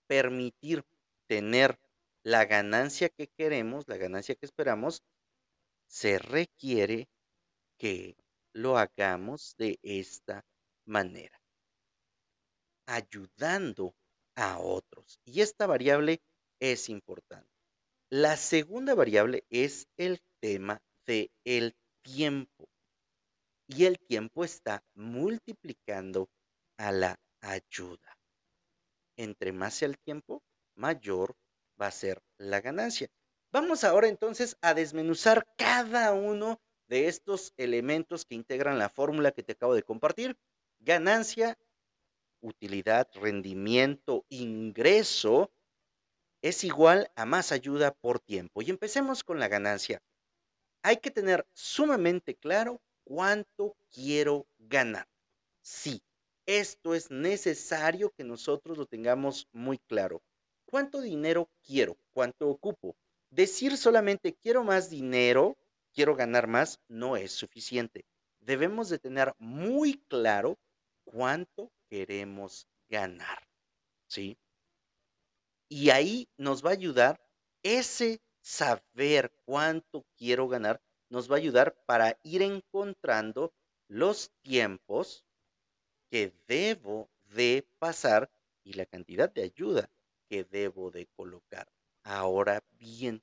permitir 0.08 0.84
tener 1.28 1.78
la 2.24 2.46
ganancia 2.46 3.10
que 3.10 3.28
queremos, 3.28 3.86
la 3.86 3.96
ganancia 3.96 4.34
que 4.34 4.46
esperamos, 4.46 5.02
se 5.86 6.18
requiere 6.18 7.06
que 7.78 8.16
lo 8.52 8.78
hagamos 8.78 9.54
de 9.58 9.78
esta 9.82 10.44
manera, 10.86 11.38
ayudando 12.86 13.94
a 14.34 14.58
otros. 14.58 15.20
Y 15.24 15.40
esta 15.40 15.66
variable 15.66 16.20
es 16.60 16.88
importante. 16.88 17.50
La 18.10 18.36
segunda 18.36 18.94
variable 18.94 19.44
es 19.50 19.88
el 19.96 20.20
tema 20.40 20.80
del 21.06 21.30
el 21.44 21.74
tiempo. 22.02 22.68
Y 23.66 23.86
el 23.86 23.98
tiempo 23.98 24.44
está 24.44 24.84
multiplicando 24.94 26.28
a 26.76 26.92
la 26.92 27.18
ayuda. 27.40 28.18
Entre 29.16 29.52
más 29.52 29.74
sea 29.74 29.88
el 29.88 29.98
tiempo, 29.98 30.42
mayor 30.74 31.36
va 31.80 31.86
a 31.86 31.92
ser 31.92 32.22
la 32.38 32.60
ganancia. 32.60 33.08
Vamos 33.52 33.84
ahora 33.84 34.08
entonces 34.08 34.56
a 34.60 34.74
desmenuzar 34.74 35.46
cada 35.56 36.12
uno 36.12 36.60
de 36.88 37.08
estos 37.08 37.54
elementos 37.56 38.24
que 38.24 38.34
integran 38.34 38.78
la 38.78 38.88
fórmula 38.88 39.32
que 39.32 39.42
te 39.42 39.52
acabo 39.52 39.74
de 39.74 39.82
compartir. 39.82 40.36
Ganancia, 40.80 41.56
utilidad, 42.44 43.08
rendimiento, 43.14 44.24
ingreso 44.28 45.50
es 46.42 46.62
igual 46.62 47.10
a 47.16 47.24
más 47.24 47.52
ayuda 47.52 47.92
por 47.92 48.20
tiempo. 48.20 48.60
Y 48.60 48.70
empecemos 48.70 49.24
con 49.24 49.38
la 49.40 49.48
ganancia. 49.48 50.02
Hay 50.82 50.98
que 50.98 51.10
tener 51.10 51.46
sumamente 51.54 52.34
claro 52.34 52.82
cuánto 53.04 53.74
quiero 53.90 54.46
ganar. 54.58 55.08
Sí, 55.62 56.02
esto 56.44 56.94
es 56.94 57.10
necesario 57.10 58.10
que 58.10 58.24
nosotros 58.24 58.76
lo 58.76 58.84
tengamos 58.84 59.48
muy 59.52 59.78
claro. 59.78 60.22
¿Cuánto 60.66 61.00
dinero 61.00 61.48
quiero? 61.66 61.96
¿Cuánto 62.12 62.48
ocupo? 62.48 62.94
Decir 63.30 63.78
solamente 63.78 64.34
quiero 64.34 64.64
más 64.64 64.90
dinero, 64.90 65.56
quiero 65.94 66.14
ganar 66.14 66.46
más, 66.46 66.78
no 66.88 67.16
es 67.16 67.32
suficiente. 67.32 68.04
Debemos 68.40 68.90
de 68.90 68.98
tener 68.98 69.32
muy 69.38 69.94
claro 70.08 70.58
cuánto 71.04 71.70
queremos 71.88 72.66
ganar. 72.88 73.46
¿Sí? 74.06 74.36
Y 75.68 75.90
ahí 75.90 76.28
nos 76.36 76.64
va 76.64 76.70
a 76.70 76.74
ayudar 76.74 77.20
ese 77.62 78.20
saber 78.40 79.32
cuánto 79.46 80.04
quiero 80.16 80.48
ganar, 80.48 80.80
nos 81.08 81.30
va 81.30 81.36
a 81.36 81.38
ayudar 81.38 81.74
para 81.86 82.18
ir 82.22 82.42
encontrando 82.42 83.52
los 83.88 84.30
tiempos 84.42 85.24
que 86.10 86.32
debo 86.46 87.08
de 87.34 87.66
pasar 87.78 88.30
y 88.62 88.74
la 88.74 88.86
cantidad 88.86 89.32
de 89.32 89.42
ayuda 89.42 89.90
que 90.28 90.44
debo 90.44 90.90
de 90.90 91.06
colocar. 91.16 91.68
Ahora 92.02 92.62
bien, 92.78 93.22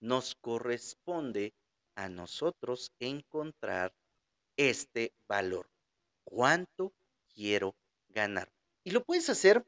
nos 0.00 0.34
corresponde 0.34 1.54
a 1.94 2.08
nosotros 2.08 2.92
encontrar 3.00 3.94
este 4.56 5.12
valor. 5.26 5.68
¿Cuánto 6.24 6.92
quiero 7.38 7.76
ganar? 8.08 8.52
Y 8.82 8.90
lo 8.90 9.04
puedes 9.04 9.30
hacer 9.30 9.64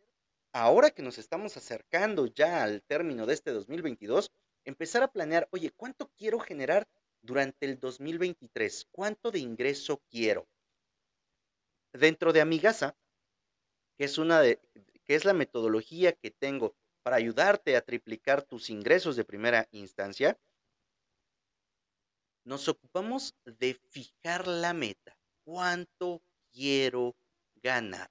ahora 0.53 0.91
que 0.91 1.03
nos 1.03 1.19
estamos 1.19 1.57
acercando 1.57 2.27
ya 2.27 2.65
al 2.65 2.83
término 2.83 3.27
de 3.27 3.35
este 3.35 3.53
2022, 3.53 4.33
empezar 4.65 5.05
a 5.05 5.13
planear, 5.13 5.49
oye, 5.53 5.71
¿cuánto 5.71 6.11
quiero 6.17 6.41
generar 6.41 6.89
durante 7.23 7.67
el 7.67 7.79
2023? 7.79 8.89
¿Cuánto 8.91 9.31
de 9.31 9.39
ingreso 9.39 10.03
quiero? 10.11 10.49
Dentro 11.93 12.33
de 12.33 12.41
Amigasa, 12.41 12.97
que 13.97 14.05
es 14.05 14.19
una 14.19 14.41
de, 14.41 14.61
que 15.05 15.15
es 15.15 15.25
la 15.25 15.33
metodología 15.33 16.13
que 16.13 16.33
tengo 16.33 16.75
para 17.05 17.17
ayudarte 17.17 17.77
a 17.77 17.83
triplicar 17.83 18.43
tus 18.43 18.69
ingresos 18.69 19.15
de 19.15 19.25
primera 19.25 19.69
instancia, 19.71 20.37
nos 22.43 22.69
ocupamos 22.69 23.37
de 23.45 23.75
fijar 23.91 24.49
la 24.49 24.73
meta. 24.73 25.17
¿Cuánto 25.45 26.21
quiero 26.53 27.15
ganar? 27.63 28.11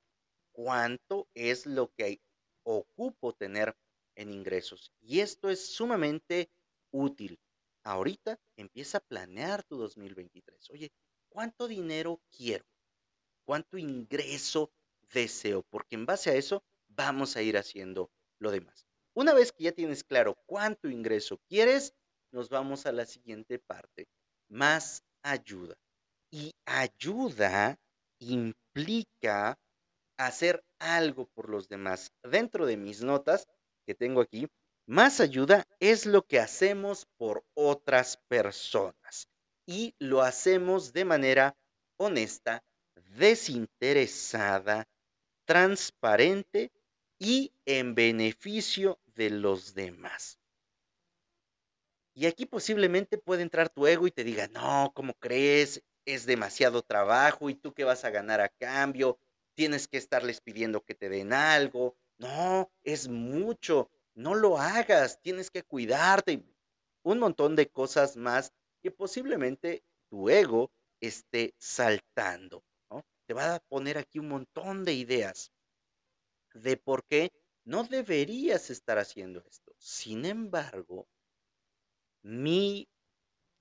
¿Cuánto 0.51 1.27
es 1.33 1.65
lo 1.65 1.93
que 1.93 2.21
ocupo 2.63 3.33
tener 3.33 3.75
en 4.15 4.33
ingresos? 4.33 4.91
Y 5.01 5.19
esto 5.19 5.49
es 5.49 5.73
sumamente 5.73 6.49
útil. 6.91 7.39
Ahorita 7.83 8.39
empieza 8.57 8.97
a 8.97 9.01
planear 9.01 9.63
tu 9.63 9.77
2023. 9.77 10.69
Oye, 10.71 10.91
¿cuánto 11.29 11.67
dinero 11.67 12.21
quiero? 12.35 12.65
¿Cuánto 13.45 13.77
ingreso 13.77 14.71
deseo? 15.13 15.63
Porque 15.69 15.95
en 15.95 16.05
base 16.05 16.29
a 16.29 16.35
eso 16.35 16.63
vamos 16.87 17.35
a 17.35 17.41
ir 17.41 17.57
haciendo 17.57 18.11
lo 18.37 18.51
demás. 18.51 18.85
Una 19.13 19.33
vez 19.33 19.51
que 19.51 19.63
ya 19.63 19.71
tienes 19.71 20.03
claro 20.03 20.35
cuánto 20.45 20.89
ingreso 20.89 21.39
quieres, 21.47 21.93
nos 22.31 22.49
vamos 22.49 22.85
a 22.85 22.91
la 22.91 23.05
siguiente 23.05 23.59
parte. 23.59 24.07
Más 24.49 25.03
ayuda. 25.23 25.75
Y 26.31 26.53
ayuda 26.65 27.79
implica 28.19 28.68
hacer 30.17 30.63
algo 30.79 31.27
por 31.27 31.49
los 31.49 31.67
demás. 31.69 32.11
Dentro 32.23 32.65
de 32.65 32.77
mis 32.77 33.01
notas 33.01 33.47
que 33.85 33.95
tengo 33.95 34.21
aquí, 34.21 34.47
más 34.85 35.19
ayuda 35.19 35.65
es 35.79 36.05
lo 36.05 36.25
que 36.25 36.39
hacemos 36.39 37.07
por 37.17 37.45
otras 37.53 38.17
personas. 38.27 39.29
Y 39.65 39.95
lo 39.99 40.21
hacemos 40.21 40.93
de 40.93 41.05
manera 41.05 41.55
honesta, 41.97 42.63
desinteresada, 43.17 44.87
transparente 45.45 46.71
y 47.19 47.53
en 47.65 47.93
beneficio 47.95 48.99
de 49.05 49.29
los 49.29 49.73
demás. 49.73 50.39
Y 52.15 52.25
aquí 52.25 52.45
posiblemente 52.45 53.17
puede 53.17 53.43
entrar 53.43 53.69
tu 53.69 53.87
ego 53.87 54.07
y 54.07 54.11
te 54.11 54.23
diga, 54.23 54.47
no, 54.47 54.91
¿cómo 54.93 55.13
crees? 55.13 55.81
Es 56.13 56.25
demasiado 56.25 56.81
trabajo 56.81 57.51
y 57.51 57.53
tú 57.53 57.71
qué 57.71 57.83
vas 57.83 58.03
a 58.03 58.09
ganar 58.09 58.41
a 58.41 58.49
cambio, 58.49 59.19
tienes 59.53 59.87
que 59.87 59.99
estarles 59.99 60.41
pidiendo 60.41 60.83
que 60.83 60.95
te 60.95 61.07
den 61.07 61.33
algo. 61.33 61.95
No, 62.17 62.71
es 62.83 63.07
mucho, 63.07 63.91
no 64.15 64.33
lo 64.33 64.57
hagas, 64.57 65.21
tienes 65.21 65.51
que 65.51 65.61
cuidarte. 65.61 66.43
Un 67.03 67.19
montón 67.19 67.55
de 67.55 67.69
cosas 67.69 68.17
más 68.17 68.51
que 68.81 68.89
posiblemente 68.89 69.83
tu 70.09 70.31
ego 70.31 70.71
esté 70.99 71.53
saltando. 71.59 72.63
Te 73.27 73.35
va 73.35 73.53
a 73.53 73.59
poner 73.59 73.99
aquí 73.99 74.17
un 74.17 74.29
montón 74.29 74.83
de 74.85 74.93
ideas 74.93 75.51
de 76.55 76.75
por 76.75 77.03
qué 77.03 77.31
no 77.65 77.83
deberías 77.83 78.71
estar 78.71 78.97
haciendo 78.97 79.43
esto. 79.47 79.75
Sin 79.77 80.25
embargo, 80.25 81.07
mi 82.23 82.89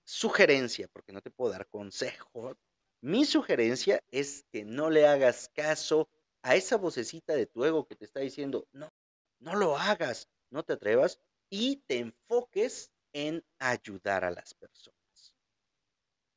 sugerencia, 0.09 0.89
porque 0.89 1.13
no 1.13 1.21
te 1.21 1.31
puedo 1.31 1.53
dar 1.53 1.69
consejo, 1.69 2.57
mi 3.03 3.27
sugerencia 3.27 4.03
es 4.11 4.47
que 4.51 4.65
no 4.65 4.89
le 4.89 5.07
hagas 5.07 5.51
caso 5.51 6.09
a 6.41 6.57
esa 6.57 6.79
vocecita 6.79 7.35
de 7.35 7.45
tu 7.45 7.67
ego 7.67 7.87
que 7.87 7.95
te 7.95 8.07
está 8.07 8.21
diciendo, 8.21 8.67
no, 8.73 8.91
no 9.39 9.55
lo 9.55 9.77
hagas, 9.77 10.27
no 10.49 10.63
te 10.63 10.73
atrevas 10.73 11.21
y 11.51 11.77
te 11.87 11.99
enfoques 11.99 12.91
en 13.13 13.45
ayudar 13.59 14.25
a 14.25 14.31
las 14.31 14.55
personas. 14.55 15.35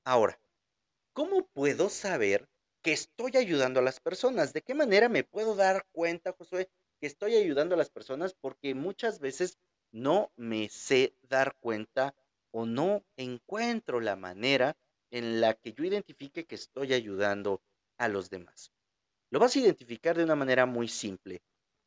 Ahora, 0.04 0.38
¿cómo 1.14 1.48
puedo 1.48 1.90
saber 1.90 2.50
que 2.82 2.92
estoy 2.92 3.38
ayudando 3.38 3.80
a 3.80 3.84
las 3.84 4.02
personas? 4.02 4.52
¿De 4.52 4.64
qué 4.64 4.74
manera 4.74 5.08
me 5.08 5.24
puedo 5.24 5.56
dar 5.56 5.88
cuenta, 5.94 6.34
Josué, 6.34 6.70
que 7.00 7.08
estoy 7.08 7.38
ayudando 7.38 7.76
a 7.76 7.78
las 7.78 7.90
personas? 7.90 8.34
Porque 8.34 8.76
muchas 8.76 9.22
veces 9.22 9.58
no 9.92 10.34
me 10.36 10.68
sé 10.68 11.16
dar 11.22 11.56
cuenta 11.62 12.14
o 12.52 12.66
no 12.66 13.04
encuentro 13.18 14.00
la 14.00 14.16
manera 14.16 14.78
en 15.10 15.42
la 15.42 15.54
que 15.54 15.74
yo 15.74 15.84
identifique 15.84 16.46
que 16.46 16.56
estoy 16.56 16.94
ayudando 16.94 17.62
a 17.98 18.08
los 18.08 18.30
demás. 18.30 18.72
Lo 19.30 19.40
vas 19.40 19.56
a 19.56 19.60
identificar 19.60 20.18
de 20.18 20.24
una 20.24 20.36
manera 20.36 20.66
muy 20.66 20.88
simple 20.88 21.42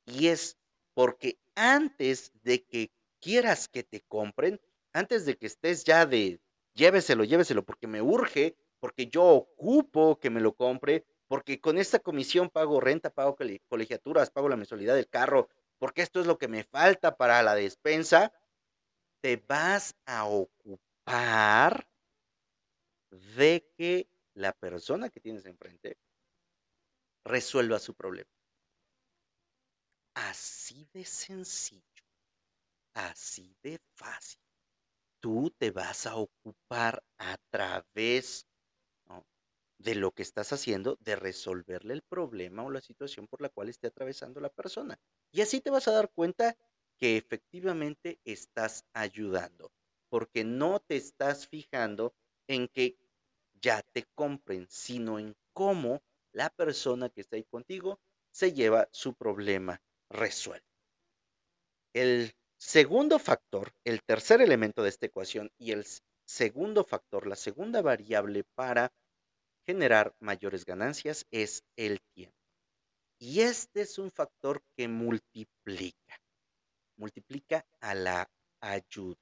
y 0.06 0.28
es 0.28 0.56
porque 0.94 1.38
antes 1.54 2.32
de 2.42 2.64
que 2.64 2.90
quieras 3.20 3.68
que 3.68 3.82
te 3.82 4.00
compren, 4.02 4.60
antes 4.92 5.26
de 5.26 5.36
que 5.36 5.46
estés 5.46 5.84
ya 5.84 6.06
de 6.06 6.40
lléveselo, 6.74 7.24
lléveselo, 7.24 7.64
porque 7.64 7.86
me 7.86 8.02
urge, 8.02 8.56
porque 8.80 9.06
yo 9.06 9.24
ocupo 9.24 10.18
que 10.20 10.30
me 10.30 10.40
lo 10.40 10.54
compre, 10.54 11.04
porque 11.26 11.60
con 11.60 11.78
esta 11.78 11.98
comisión 11.98 12.50
pago 12.50 12.80
renta, 12.80 13.10
pago 13.10 13.36
colegiaturas, 13.68 14.30
pago 14.30 14.48
la 14.48 14.56
mensualidad 14.56 14.94
del 14.94 15.08
carro, 15.08 15.48
porque 15.78 16.02
esto 16.02 16.20
es 16.20 16.26
lo 16.26 16.38
que 16.38 16.48
me 16.48 16.64
falta 16.64 17.16
para 17.16 17.42
la 17.42 17.54
despensa, 17.54 18.32
te 19.24 19.42
vas 19.48 19.96
a 20.04 20.26
ocupar 20.26 21.88
de 23.10 23.66
que 23.74 24.06
la 24.34 24.52
persona 24.52 25.08
que 25.08 25.18
tienes 25.18 25.46
enfrente 25.46 25.96
resuelva 27.24 27.78
su 27.78 27.94
problema. 27.94 28.28
Así 30.12 30.86
de 30.92 31.06
sencillo, 31.06 32.04
así 32.92 33.56
de 33.62 33.80
fácil. 33.94 34.42
Tú 35.20 35.50
te 35.56 35.70
vas 35.70 36.06
a 36.06 36.16
ocupar 36.16 37.02
a 37.16 37.38
través 37.48 38.46
de 39.78 39.94
lo 39.94 40.10
que 40.10 40.22
estás 40.22 40.52
haciendo, 40.52 40.98
de 41.00 41.16
resolverle 41.16 41.94
el 41.94 42.02
problema 42.02 42.62
o 42.62 42.70
la 42.70 42.82
situación 42.82 43.26
por 43.26 43.40
la 43.40 43.48
cual 43.48 43.70
esté 43.70 43.86
atravesando 43.86 44.38
la 44.40 44.50
persona. 44.50 44.98
Y 45.32 45.40
así 45.40 45.62
te 45.62 45.70
vas 45.70 45.88
a 45.88 45.92
dar 45.92 46.10
cuenta 46.10 46.58
que 47.04 47.18
efectivamente 47.18 48.18
estás 48.24 48.86
ayudando, 48.94 49.70
porque 50.08 50.42
no 50.42 50.80
te 50.80 50.96
estás 50.96 51.46
fijando 51.46 52.14
en 52.48 52.66
que 52.66 52.96
ya 53.60 53.82
te 53.92 54.06
compren, 54.14 54.66
sino 54.70 55.18
en 55.18 55.36
cómo 55.52 56.02
la 56.32 56.48
persona 56.48 57.10
que 57.10 57.20
está 57.20 57.36
ahí 57.36 57.44
contigo 57.44 58.00
se 58.30 58.54
lleva 58.54 58.88
su 58.90 59.12
problema 59.12 59.82
resuelto. 60.08 60.66
El 61.92 62.32
segundo 62.56 63.18
factor, 63.18 63.74
el 63.84 64.02
tercer 64.02 64.40
elemento 64.40 64.82
de 64.82 64.88
esta 64.88 65.04
ecuación 65.04 65.50
y 65.58 65.72
el 65.72 65.84
segundo 66.24 66.84
factor, 66.84 67.26
la 67.26 67.36
segunda 67.36 67.82
variable 67.82 68.44
para 68.54 68.90
generar 69.66 70.16
mayores 70.20 70.64
ganancias 70.64 71.26
es 71.30 71.64
el 71.76 72.00
tiempo. 72.14 72.38
Y 73.18 73.40
este 73.40 73.82
es 73.82 73.98
un 73.98 74.10
factor 74.10 74.62
que 74.74 74.88
multiplica, 74.88 76.23
multiplica 76.96 77.64
a 77.80 77.94
la 77.94 78.30
ayuda. 78.60 79.18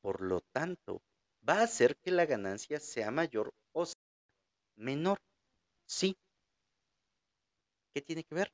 Por 0.00 0.20
lo 0.20 0.40
tanto, 0.40 1.02
va 1.48 1.60
a 1.60 1.64
hacer 1.64 1.96
que 1.96 2.10
la 2.10 2.26
ganancia 2.26 2.80
sea 2.80 3.10
mayor 3.10 3.54
o 3.72 3.86
menor. 4.76 5.18
Sí. 5.86 6.16
¿Qué 7.94 8.00
tiene 8.00 8.24
que 8.24 8.34
ver? 8.34 8.52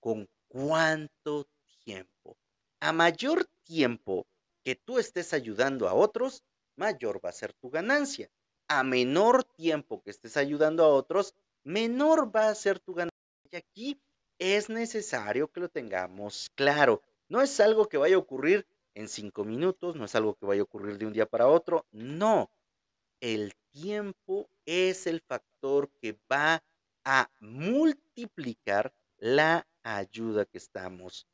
Con 0.00 0.28
cuánto 0.48 1.46
tiempo. 1.84 2.36
A 2.80 2.92
mayor 2.92 3.44
tiempo 3.64 4.26
que 4.64 4.74
tú 4.74 4.98
estés 4.98 5.32
ayudando 5.32 5.88
a 5.88 5.94
otros, 5.94 6.42
mayor 6.76 7.24
va 7.24 7.30
a 7.30 7.32
ser 7.32 7.52
tu 7.52 7.70
ganancia. 7.70 8.30
A 8.68 8.82
menor 8.82 9.44
tiempo 9.44 10.02
que 10.02 10.10
estés 10.10 10.36
ayudando 10.36 10.84
a 10.84 10.88
otros, 10.88 11.34
menor 11.64 12.34
va 12.34 12.48
a 12.48 12.54
ser 12.54 12.80
tu 12.80 12.94
ganancia. 12.94 13.12
Y 13.50 13.56
aquí 13.56 14.02
es 14.38 14.68
necesario 14.68 15.48
que 15.52 15.60
lo 15.60 15.68
tengamos 15.68 16.50
claro. 16.54 17.02
No 17.32 17.40
es 17.40 17.58
algo 17.60 17.88
que 17.88 17.96
vaya 17.96 18.16
a 18.16 18.18
ocurrir 18.18 18.66
en 18.92 19.08
cinco 19.08 19.42
minutos, 19.42 19.96
no 19.96 20.04
es 20.04 20.14
algo 20.14 20.34
que 20.34 20.44
vaya 20.44 20.60
a 20.60 20.64
ocurrir 20.64 20.98
de 20.98 21.06
un 21.06 21.14
día 21.14 21.24
para 21.24 21.48
otro, 21.48 21.86
no. 21.90 22.50
El 23.20 23.54
tiempo 23.70 24.50
es 24.66 25.06
el 25.06 25.22
factor 25.22 25.90
que 25.92 26.20
va 26.30 26.62
a 27.04 27.30
multiplicar 27.40 28.92
la 29.16 29.66
ayuda 29.82 30.44
que 30.44 30.58
estamos 30.58 31.26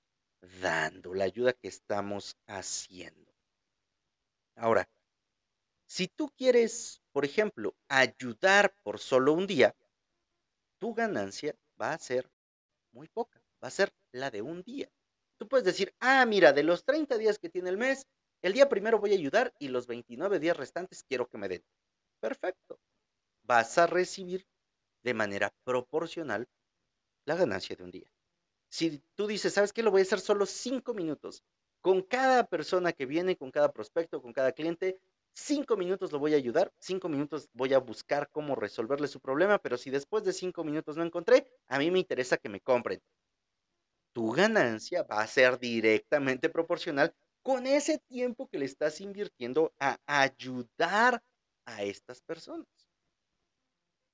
dando, 0.62 1.14
la 1.14 1.24
ayuda 1.24 1.52
que 1.52 1.66
estamos 1.66 2.36
haciendo. 2.46 3.34
Ahora, 4.54 4.88
si 5.88 6.06
tú 6.06 6.30
quieres, 6.36 7.02
por 7.10 7.24
ejemplo, 7.24 7.74
ayudar 7.88 8.72
por 8.84 9.00
solo 9.00 9.32
un 9.32 9.48
día, 9.48 9.74
tu 10.78 10.94
ganancia 10.94 11.56
va 11.80 11.92
a 11.92 11.98
ser 11.98 12.30
muy 12.92 13.08
poca, 13.08 13.42
va 13.60 13.66
a 13.66 13.72
ser 13.72 13.92
la 14.12 14.30
de 14.30 14.42
un 14.42 14.62
día. 14.62 14.88
Tú 15.38 15.46
puedes 15.46 15.64
decir, 15.64 15.94
ah, 16.00 16.26
mira, 16.26 16.52
de 16.52 16.64
los 16.64 16.84
30 16.84 17.16
días 17.16 17.38
que 17.38 17.48
tiene 17.48 17.70
el 17.70 17.78
mes, 17.78 18.06
el 18.42 18.52
día 18.52 18.68
primero 18.68 18.98
voy 18.98 19.12
a 19.12 19.14
ayudar 19.14 19.54
y 19.60 19.68
los 19.68 19.86
29 19.86 20.40
días 20.40 20.56
restantes 20.56 21.04
quiero 21.04 21.28
que 21.28 21.38
me 21.38 21.48
den. 21.48 21.64
Perfecto. 22.20 22.80
Vas 23.44 23.78
a 23.78 23.86
recibir 23.86 24.46
de 25.04 25.14
manera 25.14 25.52
proporcional 25.64 26.48
la 27.24 27.36
ganancia 27.36 27.76
de 27.76 27.84
un 27.84 27.90
día. 27.92 28.10
Si 28.68 29.00
tú 29.14 29.28
dices, 29.28 29.54
¿sabes 29.54 29.72
qué? 29.72 29.82
Lo 29.82 29.92
voy 29.92 30.00
a 30.00 30.02
hacer 30.02 30.20
solo 30.20 30.44
5 30.44 30.92
minutos. 30.92 31.44
Con 31.80 32.02
cada 32.02 32.44
persona 32.44 32.92
que 32.92 33.06
viene, 33.06 33.36
con 33.36 33.52
cada 33.52 33.72
prospecto, 33.72 34.20
con 34.20 34.32
cada 34.32 34.52
cliente, 34.52 34.98
5 35.34 35.76
minutos 35.76 36.10
lo 36.10 36.18
voy 36.18 36.34
a 36.34 36.36
ayudar, 36.36 36.72
5 36.80 37.08
minutos 37.08 37.48
voy 37.52 37.72
a 37.72 37.78
buscar 37.78 38.28
cómo 38.32 38.56
resolverle 38.56 39.06
su 39.06 39.20
problema, 39.20 39.58
pero 39.58 39.76
si 39.76 39.90
después 39.90 40.24
de 40.24 40.32
5 40.32 40.64
minutos 40.64 40.96
no 40.96 41.04
encontré, 41.04 41.46
a 41.68 41.78
mí 41.78 41.92
me 41.92 42.00
interesa 42.00 42.36
que 42.36 42.48
me 42.48 42.60
compren 42.60 43.00
tu 44.12 44.32
ganancia 44.32 45.02
va 45.02 45.20
a 45.20 45.26
ser 45.26 45.58
directamente 45.58 46.48
proporcional 46.48 47.14
con 47.42 47.66
ese 47.66 47.98
tiempo 47.98 48.48
que 48.48 48.58
le 48.58 48.64
estás 48.64 49.00
invirtiendo 49.00 49.72
a 49.78 49.98
ayudar 50.06 51.22
a 51.64 51.82
estas 51.82 52.20
personas. 52.22 52.66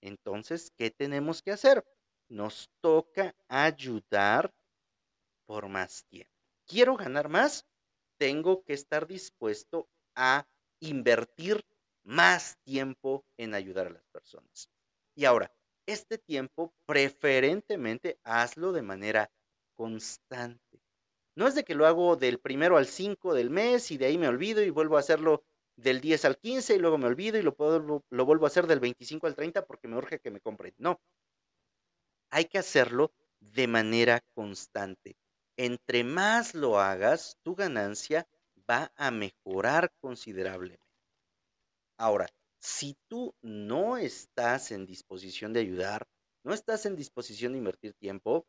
Entonces, 0.00 0.70
¿qué 0.76 0.90
tenemos 0.90 1.42
que 1.42 1.52
hacer? 1.52 1.84
Nos 2.28 2.70
toca 2.80 3.34
ayudar 3.48 4.52
por 5.46 5.68
más 5.68 6.04
tiempo. 6.06 6.32
¿Quiero 6.66 6.96
ganar 6.96 7.28
más? 7.28 7.66
Tengo 8.18 8.62
que 8.64 8.74
estar 8.74 9.06
dispuesto 9.06 9.88
a 10.14 10.46
invertir 10.80 11.64
más 12.04 12.58
tiempo 12.64 13.24
en 13.36 13.54
ayudar 13.54 13.86
a 13.86 13.90
las 13.90 14.06
personas. 14.08 14.70
Y 15.14 15.24
ahora, 15.24 15.52
este 15.86 16.18
tiempo 16.18 16.74
preferentemente 16.86 18.18
hazlo 18.24 18.72
de 18.72 18.82
manera 18.82 19.30
constante. 19.76 20.80
No 21.36 21.48
es 21.48 21.54
de 21.54 21.64
que 21.64 21.74
lo 21.74 21.86
hago 21.86 22.16
del 22.16 22.38
primero 22.38 22.76
al 22.76 22.86
5 22.86 23.34
del 23.34 23.50
mes 23.50 23.90
y 23.90 23.98
de 23.98 24.06
ahí 24.06 24.18
me 24.18 24.28
olvido 24.28 24.62
y 24.62 24.70
vuelvo 24.70 24.96
a 24.96 25.00
hacerlo 25.00 25.42
del 25.76 26.00
10 26.00 26.24
al 26.24 26.38
15 26.38 26.76
y 26.76 26.78
luego 26.78 26.98
me 26.98 27.06
olvido 27.06 27.38
y 27.38 27.42
lo, 27.42 27.54
vuelvo 28.24 28.44
a 28.44 28.48
hacer 28.48 28.66
del 28.66 28.80
25 28.80 29.26
al 29.26 29.34
30 29.34 29.66
porque 29.66 29.88
me 29.88 29.96
urge 29.96 30.20
que 30.20 30.30
me 30.30 30.40
compren. 30.40 30.74
No. 30.78 31.00
Hay 32.30 32.44
que 32.46 32.58
hacerlo 32.58 33.12
de 33.40 33.66
manera 33.66 34.24
constante. 34.34 35.16
Entre 35.56 36.04
más 36.04 36.54
lo 36.54 36.80
hagas, 36.80 37.38
tu 37.42 37.54
ganancia 37.54 38.26
va 38.68 38.92
a 38.96 39.10
mejorar 39.10 39.92
considerablemente. 40.00 40.84
Ahora, 41.96 42.28
si 42.60 42.96
tú 43.08 43.34
no 43.42 43.96
estás 43.96 44.72
en 44.72 44.86
disposición 44.86 45.52
de 45.52 45.60
ayudar, 45.60 46.06
no 46.44 46.54
estás 46.54 46.86
en 46.86 46.96
disposición 46.96 47.52
de 47.52 47.58
invertir 47.58 47.94
tiempo, 47.94 48.46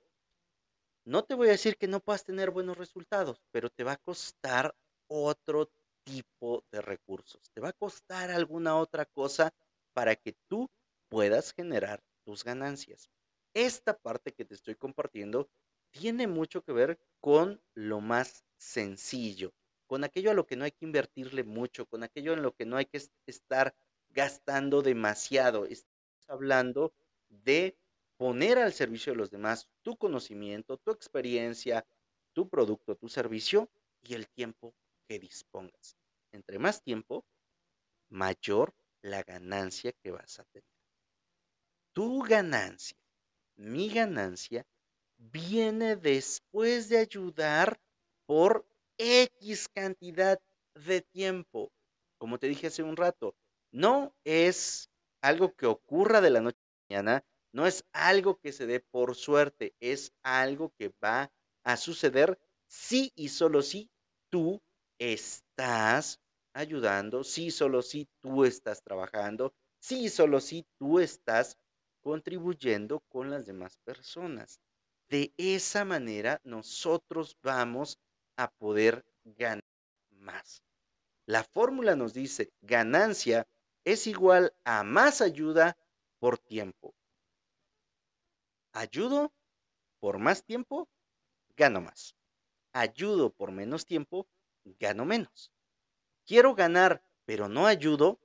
no 1.05 1.23
te 1.23 1.35
voy 1.35 1.47
a 1.47 1.51
decir 1.51 1.77
que 1.77 1.87
no 1.87 1.99
puedas 1.99 2.25
tener 2.25 2.51
buenos 2.51 2.77
resultados, 2.77 3.41
pero 3.51 3.69
te 3.69 3.83
va 3.83 3.93
a 3.93 3.97
costar 3.97 4.75
otro 5.07 5.69
tipo 6.03 6.65
de 6.71 6.81
recursos. 6.81 7.49
Te 7.53 7.61
va 7.61 7.69
a 7.69 7.73
costar 7.73 8.31
alguna 8.31 8.77
otra 8.77 9.05
cosa 9.05 9.53
para 9.93 10.15
que 10.15 10.35
tú 10.47 10.69
puedas 11.07 11.53
generar 11.53 12.03
tus 12.23 12.43
ganancias. 12.43 13.09
Esta 13.53 13.97
parte 13.97 14.33
que 14.33 14.45
te 14.45 14.55
estoy 14.55 14.75
compartiendo 14.75 15.47
tiene 15.91 16.27
mucho 16.27 16.61
que 16.63 16.73
ver 16.73 16.99
con 17.21 17.61
lo 17.73 18.01
más 18.01 18.43
sencillo, 18.57 19.53
con 19.87 20.03
aquello 20.03 20.31
a 20.31 20.33
lo 20.33 20.45
que 20.45 20.55
no 20.55 20.65
hay 20.65 20.71
que 20.71 20.85
invertirle 20.85 21.43
mucho, 21.43 21.85
con 21.85 22.03
aquello 22.03 22.33
en 22.33 22.41
lo 22.41 22.53
que 22.53 22.65
no 22.65 22.77
hay 22.77 22.85
que 22.85 23.01
estar 23.27 23.75
gastando 24.09 24.81
demasiado. 24.81 25.65
Estamos 25.65 26.29
hablando 26.29 26.93
de 27.29 27.77
poner 28.17 28.57
al 28.57 28.73
servicio 28.73 29.13
de 29.13 29.17
los 29.17 29.31
demás 29.31 29.67
tu 29.81 29.97
conocimiento, 29.97 30.77
tu 30.77 30.91
experiencia, 30.91 31.85
tu 32.33 32.49
producto, 32.49 32.95
tu 32.95 33.09
servicio 33.09 33.69
y 34.01 34.13
el 34.13 34.27
tiempo 34.29 34.73
que 35.07 35.19
dispongas. 35.19 35.95
Entre 36.31 36.59
más 36.59 36.81
tiempo, 36.83 37.25
mayor 38.09 38.73
la 39.01 39.23
ganancia 39.23 39.93
que 40.03 40.11
vas 40.11 40.39
a 40.39 40.45
tener. 40.45 40.69
Tu 41.93 42.21
ganancia, 42.23 42.97
mi 43.55 43.89
ganancia, 43.89 44.65
viene 45.17 45.95
después 45.95 46.89
de 46.89 46.97
ayudar 46.97 47.79
por 48.25 48.67
X 48.97 49.69
cantidad 49.69 50.39
de 50.73 51.01
tiempo. 51.01 51.71
Como 52.17 52.37
te 52.37 52.47
dije 52.47 52.67
hace 52.67 52.83
un 52.83 52.97
rato, 52.97 53.35
no 53.71 54.13
es 54.23 54.89
algo 55.21 55.53
que 55.53 55.65
ocurra 55.65 56.21
de 56.21 56.29
la 56.29 56.41
noche 56.41 56.57
a 56.57 56.93
la 56.93 57.03
mañana, 57.03 57.25
no 57.55 57.65
es 57.65 57.85
algo 57.93 58.37
que 58.37 58.51
se 58.51 58.67
dé 58.67 58.81
por 58.81 59.15
suerte, 59.15 59.73
es 59.79 60.11
algo 60.23 60.73
que 60.77 60.93
va 61.01 61.31
a 61.63 61.77
suceder 61.77 62.37
si 62.67 63.13
y 63.15 63.29
solo 63.29 63.61
si 63.61 63.89
tú 64.29 64.61
estás 64.99 66.19
ayudando, 66.51 67.23
si 67.23 67.51
solo 67.51 67.81
si 67.81 68.09
tú 68.19 68.43
estás 68.43 68.83
trabajando, 68.83 69.53
si 69.79 70.09
solo 70.09 70.41
si 70.41 70.65
tú 70.77 70.99
estás 70.99 71.57
contribuyendo 72.01 72.99
con 73.07 73.29
las 73.29 73.45
demás 73.45 73.77
personas. 73.85 74.59
De 75.07 75.33
esa 75.37 75.85
manera 75.85 76.41
nosotros 76.43 77.37
vamos 77.41 77.97
a 78.35 78.51
poder 78.51 79.05
ganar 79.23 79.63
más. 80.09 80.61
La 81.25 81.45
fórmula 81.45 81.95
nos 81.95 82.13
dice 82.13 82.51
ganancia 82.61 83.47
es 83.85 84.07
igual 84.07 84.53
a 84.65 84.83
más 84.83 85.21
ayuda 85.21 85.77
por 86.19 86.37
tiempo 86.37 86.94
ayudo 88.75 89.33
por 89.99 90.19
más 90.19 90.43
tiempo, 90.43 90.87
gano 91.55 91.81
más. 91.81 92.15
Ayudo 92.73 93.31
por 93.31 93.51
menos 93.51 93.85
tiempo, 93.85 94.27
gano 94.79 95.05
menos. 95.05 95.51
Quiero 96.25 96.53
ganar, 96.53 97.03
pero 97.25 97.47
no 97.47 97.65
ayudo. 97.65 98.19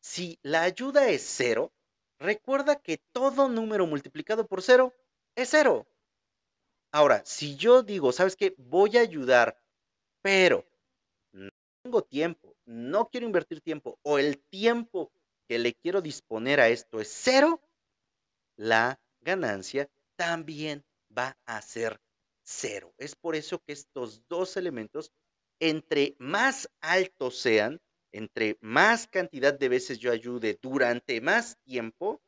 Si 0.00 0.38
la 0.42 0.62
ayuda 0.62 1.08
es 1.08 1.22
cero, 1.22 1.72
recuerda 2.18 2.76
que 2.76 2.98
todo 3.12 3.48
número 3.48 3.86
multiplicado 3.86 4.46
por 4.46 4.62
cero 4.62 4.94
es 5.34 5.50
cero. 5.50 5.86
Ahora, 6.92 7.22
si 7.24 7.56
yo 7.56 7.82
digo, 7.82 8.12
¿sabes 8.12 8.36
qué? 8.36 8.54
Voy 8.58 8.96
a 8.96 9.02
ayudar, 9.02 9.60
pero 10.22 10.64
no 11.32 11.50
tengo 11.82 12.02
tiempo, 12.02 12.54
no 12.64 13.08
quiero 13.08 13.26
invertir 13.26 13.60
tiempo, 13.60 13.98
o 14.02 14.18
el 14.18 14.38
tiempo 14.38 15.10
que 15.48 15.58
le 15.58 15.74
quiero 15.74 16.00
disponer 16.00 16.60
a 16.60 16.68
esto 16.68 17.00
es 17.00 17.08
cero, 17.08 17.60
la 18.56 18.98
ganancia 19.28 19.88
también 20.16 20.84
va 21.16 21.38
a 21.44 21.60
ser 21.62 22.00
cero. 22.42 22.94
Es 22.98 23.14
por 23.14 23.36
eso 23.36 23.62
que 23.62 23.72
estos 23.72 24.26
dos 24.26 24.56
elementos, 24.56 25.12
entre 25.60 26.16
más 26.18 26.70
altos 26.80 27.38
sean, 27.38 27.80
entre 28.10 28.56
más 28.60 29.06
cantidad 29.06 29.52
de 29.52 29.68
veces 29.68 29.98
yo 29.98 30.10
ayude 30.10 30.58
durante 30.62 31.20
más 31.20 31.58
tiempo, 31.64 32.22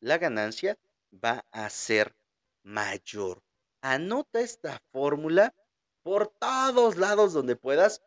la 0.00 0.18
ganancia 0.18 0.78
va 1.12 1.44
a 1.50 1.68
ser 1.70 2.14
mayor. 2.62 3.42
Anota 3.80 4.40
esta 4.40 4.80
fórmula 4.92 5.54
por 6.02 6.28
todos 6.28 6.96
lados 6.96 7.32
donde 7.32 7.56
puedas. 7.56 8.00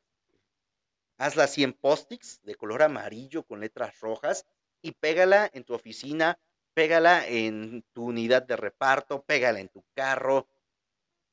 Hazla 1.17 1.45
así 1.45 1.63
en 1.63 1.73
post-its 1.73 2.39
de 2.43 2.55
color 2.55 2.83
amarillo 2.83 3.43
con 3.43 3.59
letras 3.59 3.99
rojas 3.99 4.45
y 4.81 4.91
pégala 4.91 5.49
en 5.53 5.63
tu 5.63 5.73
oficina 5.73 6.39
pégala 6.77 7.27
en 7.27 7.83
tu 7.91 8.03
unidad 8.03 8.43
de 8.43 8.55
reparto, 8.55 9.23
pégala 9.23 9.59
en 9.59 9.67
tu 9.67 9.83
carro, 9.95 10.47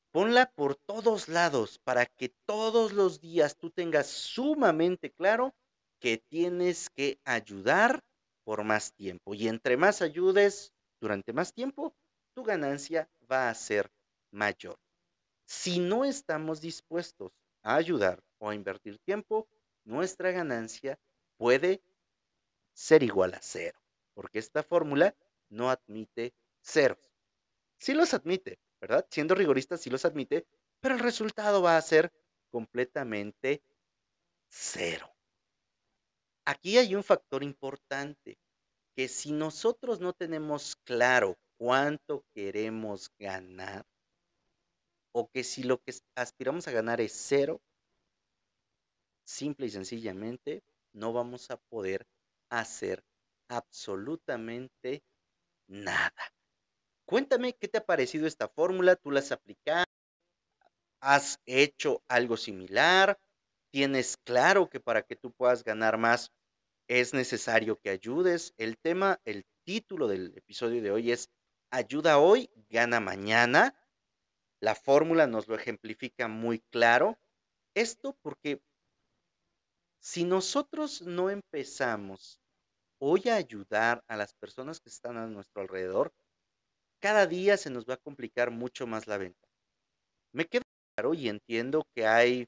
ponla 0.09 0.51
por 0.51 0.75
todos 0.75 1.29
lados 1.29 1.77
para 1.83 2.07
que 2.07 2.29
todos 2.47 2.93
los 2.93 3.21
días 3.21 3.55
tú 3.55 3.69
tengas 3.69 4.07
sumamente 4.07 5.11
claro 5.11 5.53
que 5.99 6.17
tienes 6.17 6.89
que 6.89 7.19
ayudar 7.25 8.03
por 8.43 8.63
más 8.63 8.93
tiempo. 8.93 9.35
Y 9.35 9.47
entre 9.47 9.77
más 9.77 10.01
ayudes 10.01 10.73
durante 10.99 11.31
más 11.31 11.53
tiempo, 11.53 11.93
tu 12.33 12.43
ganancia 12.43 13.07
va 13.31 13.47
a 13.47 13.53
ser 13.53 13.91
mayor. 14.31 14.79
Si 15.45 15.77
no 15.77 16.05
estamos 16.05 16.59
dispuestos 16.59 17.31
a 17.61 17.75
ayudar 17.75 18.19
o 18.39 18.49
a 18.49 18.55
invertir 18.55 18.97
tiempo, 18.97 19.47
nuestra 19.83 20.31
ganancia 20.31 20.97
puede 21.37 21.83
ser 22.73 23.03
igual 23.03 23.35
a 23.35 23.39
cero, 23.43 23.79
porque 24.15 24.39
esta 24.39 24.63
fórmula 24.63 25.15
no 25.55 25.69
admite 25.69 26.33
ceros. 26.61 27.11
Sí 27.79 27.93
los 27.93 28.13
admite, 28.13 28.59
¿verdad? 28.79 29.05
Siendo 29.09 29.35
rigorista, 29.35 29.77
sí 29.77 29.89
los 29.89 30.05
admite, 30.05 30.45
pero 30.79 30.95
el 30.95 30.99
resultado 30.99 31.61
va 31.61 31.77
a 31.77 31.81
ser 31.81 32.11
completamente 32.49 33.61
cero. 34.49 35.11
Aquí 36.45 36.77
hay 36.77 36.95
un 36.95 37.03
factor 37.03 37.43
importante, 37.43 38.37
que 38.95 39.07
si 39.07 39.31
nosotros 39.31 39.99
no 39.99 40.13
tenemos 40.13 40.75
claro 40.77 41.37
cuánto 41.57 42.23
queremos 42.33 43.11
ganar, 43.17 43.85
o 45.11 45.29
que 45.29 45.43
si 45.43 45.63
lo 45.63 45.81
que 45.81 45.93
aspiramos 46.15 46.67
a 46.67 46.71
ganar 46.71 47.01
es 47.01 47.13
cero, 47.13 47.61
simple 49.25 49.65
y 49.65 49.69
sencillamente 49.69 50.63
no 50.93 51.13
vamos 51.13 51.49
a 51.51 51.57
poder 51.57 52.05
hacer 52.49 53.03
absolutamente 53.47 55.03
nada. 55.67 56.33
Cuéntame 57.05 57.53
qué 57.53 57.67
te 57.67 57.77
ha 57.79 57.85
parecido 57.85 58.27
esta 58.27 58.47
fórmula, 58.47 58.95
tú 58.95 59.11
la 59.11 59.19
has 59.19 59.31
aplicado, 59.31 59.85
has 60.99 61.39
hecho 61.45 62.03
algo 62.07 62.35
similar, 62.35 63.19
tienes 63.71 64.17
claro 64.17 64.69
que 64.69 64.79
para 64.79 65.03
que 65.03 65.15
tú 65.15 65.31
puedas 65.31 65.63
ganar 65.63 65.97
más 65.97 66.31
es 66.87 67.13
necesario 67.13 67.79
que 67.79 67.89
ayudes. 67.89 68.53
El 68.57 68.77
tema, 68.77 69.19
el 69.25 69.45
título 69.63 70.07
del 70.07 70.33
episodio 70.35 70.81
de 70.81 70.91
hoy 70.91 71.11
es 71.11 71.29
Ayuda 71.71 72.19
hoy, 72.19 72.49
gana 72.69 72.99
mañana. 72.99 73.75
La 74.61 74.75
fórmula 74.75 75.27
nos 75.27 75.47
lo 75.47 75.55
ejemplifica 75.55 76.27
muy 76.27 76.59
claro. 76.71 77.19
Esto 77.73 78.17
porque 78.21 78.61
si 79.99 80.23
nosotros 80.23 81.01
no 81.01 81.29
empezamos 81.29 82.39
hoy 83.07 83.29
a 83.29 83.35
ayudar 83.35 84.03
a 84.07 84.17
las 84.17 84.33
personas 84.33 84.79
que 84.79 84.89
están 84.89 85.17
a 85.17 85.27
nuestro 85.27 85.61
alrededor, 85.61 86.11
cada 86.99 87.27
día 87.27 87.55
se 87.55 87.69
nos 87.69 87.85
va 87.85 87.93
a 87.93 87.97
complicar 87.97 88.49
mucho 88.49 88.87
más 88.87 89.05
la 89.05 89.19
venta. 89.19 89.47
Me 90.33 90.45
queda 90.45 90.63
claro 90.95 91.13
y 91.13 91.29
entiendo 91.29 91.85
que 91.93 92.07
hay 92.07 92.47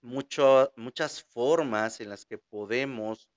muchas 0.00 1.24
formas 1.24 2.00
en 2.00 2.08
las 2.08 2.24
que 2.24 2.38
podemos 2.38 3.28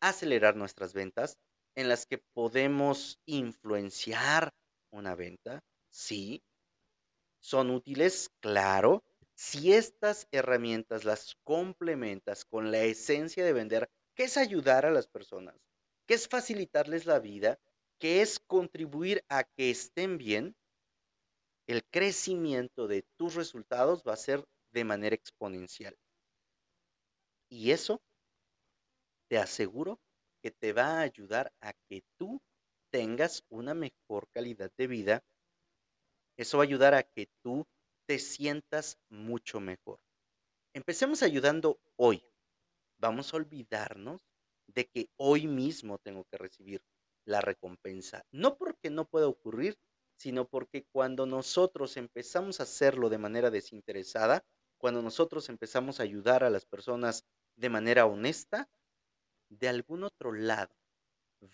acelerar 0.00 0.56
nuestras 0.56 0.94
ventas, 0.94 1.36
en 1.74 1.90
las 1.90 2.06
que 2.06 2.22
podemos 2.32 3.18
influenciar 3.26 4.48
una 4.90 5.14
venta, 5.14 5.60
sí. 5.90 6.42
Son 7.42 7.70
útiles, 7.70 8.30
claro. 8.40 9.04
Si 9.34 9.74
estas 9.74 10.26
herramientas 10.32 11.04
las 11.04 11.36
complementas 11.44 12.46
con 12.46 12.70
la 12.70 12.80
esencia 12.80 13.44
de 13.44 13.52
vender, 13.52 13.90
que 14.14 14.24
es 14.24 14.38
ayudar 14.38 14.86
a 14.86 14.90
las 14.90 15.06
personas, 15.06 15.54
que 16.06 16.14
es 16.14 16.28
facilitarles 16.28 17.06
la 17.06 17.18
vida, 17.18 17.58
que 17.98 18.22
es 18.22 18.38
contribuir 18.38 19.24
a 19.28 19.44
que 19.44 19.70
estén 19.70 20.18
bien, 20.18 20.56
el 21.66 21.84
crecimiento 21.84 22.86
de 22.86 23.02
tus 23.16 23.34
resultados 23.34 24.04
va 24.06 24.12
a 24.12 24.16
ser 24.16 24.44
de 24.72 24.84
manera 24.84 25.16
exponencial. 25.16 25.96
Y 27.48 27.72
eso, 27.72 28.00
te 29.28 29.38
aseguro 29.38 30.00
que 30.42 30.50
te 30.50 30.72
va 30.72 30.98
a 30.98 31.00
ayudar 31.00 31.52
a 31.60 31.72
que 31.88 32.04
tú 32.16 32.40
tengas 32.90 33.44
una 33.48 33.74
mejor 33.74 34.28
calidad 34.30 34.70
de 34.76 34.86
vida. 34.86 35.24
Eso 36.36 36.58
va 36.58 36.64
a 36.64 36.66
ayudar 36.66 36.94
a 36.94 37.02
que 37.02 37.28
tú 37.42 37.66
te 38.06 38.18
sientas 38.18 38.98
mucho 39.08 39.60
mejor. 39.60 39.98
Empecemos 40.72 41.22
ayudando 41.22 41.80
hoy. 41.96 42.22
Vamos 42.98 43.32
a 43.32 43.38
olvidarnos 43.38 44.25
de 44.66 44.86
que 44.86 45.08
hoy 45.16 45.46
mismo 45.46 45.98
tengo 45.98 46.24
que 46.24 46.38
recibir 46.38 46.82
la 47.24 47.40
recompensa. 47.40 48.24
No 48.30 48.56
porque 48.56 48.90
no 48.90 49.04
pueda 49.04 49.28
ocurrir, 49.28 49.76
sino 50.16 50.48
porque 50.48 50.84
cuando 50.92 51.26
nosotros 51.26 51.96
empezamos 51.96 52.60
a 52.60 52.64
hacerlo 52.64 53.08
de 53.08 53.18
manera 53.18 53.50
desinteresada, 53.50 54.44
cuando 54.78 55.02
nosotros 55.02 55.48
empezamos 55.48 56.00
a 56.00 56.04
ayudar 56.04 56.44
a 56.44 56.50
las 56.50 56.64
personas 56.64 57.24
de 57.56 57.68
manera 57.68 58.06
honesta, 58.06 58.68
de 59.48 59.68
algún 59.68 60.04
otro 60.04 60.32
lado 60.32 60.74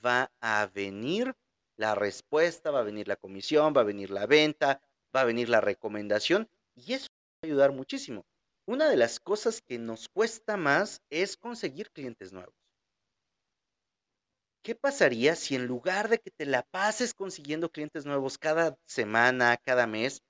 va 0.04 0.30
a 0.40 0.66
venir 0.66 1.34
la 1.76 1.94
respuesta, 1.94 2.70
va 2.70 2.80
a 2.80 2.84
venir 2.84 3.08
la 3.08 3.16
comisión, 3.16 3.74
va 3.76 3.82
a 3.82 3.84
venir 3.84 4.10
la 4.10 4.26
venta, 4.26 4.80
va 5.14 5.22
a 5.22 5.24
venir 5.24 5.48
la 5.48 5.60
recomendación 5.60 6.48
y 6.74 6.94
eso 6.94 7.08
va 7.08 7.40
a 7.42 7.46
ayudar 7.46 7.72
muchísimo. 7.72 8.24
Una 8.66 8.88
de 8.88 8.96
las 8.96 9.18
cosas 9.18 9.60
que 9.60 9.78
nos 9.78 10.08
cuesta 10.08 10.56
más 10.56 11.02
es 11.10 11.36
conseguir 11.36 11.90
clientes 11.90 12.32
nuevos. 12.32 12.54
¿Qué 14.62 14.76
pasaría 14.76 15.34
si 15.34 15.56
en 15.56 15.66
lugar 15.66 16.08
de 16.08 16.20
que 16.20 16.30
te 16.30 16.46
la 16.46 16.62
pases 16.62 17.14
consiguiendo 17.14 17.72
clientes 17.72 18.06
nuevos 18.06 18.38
cada 18.38 18.78
semana, 18.86 19.56
cada 19.56 19.88
mes, 19.88 20.22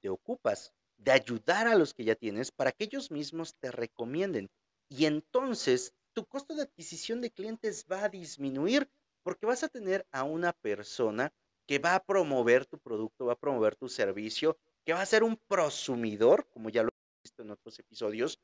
te 0.00 0.08
ocupas 0.08 0.72
de 0.96 1.12
ayudar 1.12 1.68
a 1.68 1.74
los 1.74 1.92
que 1.92 2.04
ya 2.04 2.14
tienes 2.14 2.50
para 2.52 2.72
que 2.72 2.84
ellos 2.84 3.10
mismos 3.10 3.54
te 3.56 3.70
recomienden? 3.70 4.48
Y 4.88 5.04
entonces 5.04 5.92
tu 6.14 6.24
costo 6.24 6.54
de 6.54 6.62
adquisición 6.62 7.20
de 7.20 7.30
clientes 7.30 7.84
va 7.90 8.04
a 8.04 8.08
disminuir 8.08 8.90
porque 9.22 9.44
vas 9.44 9.62
a 9.62 9.68
tener 9.68 10.06
a 10.10 10.24
una 10.24 10.54
persona 10.54 11.30
que 11.66 11.78
va 11.78 11.94
a 11.94 12.02
promover 12.02 12.64
tu 12.64 12.78
producto, 12.78 13.26
va 13.26 13.34
a 13.34 13.38
promover 13.38 13.76
tu 13.76 13.90
servicio, 13.90 14.58
que 14.86 14.94
va 14.94 15.02
a 15.02 15.06
ser 15.06 15.22
un 15.22 15.36
prosumidor, 15.36 16.48
como 16.48 16.70
ya 16.70 16.82
lo 16.82 16.88
he 16.88 17.22
visto 17.24 17.42
en 17.42 17.50
otros 17.50 17.78
episodios, 17.78 18.40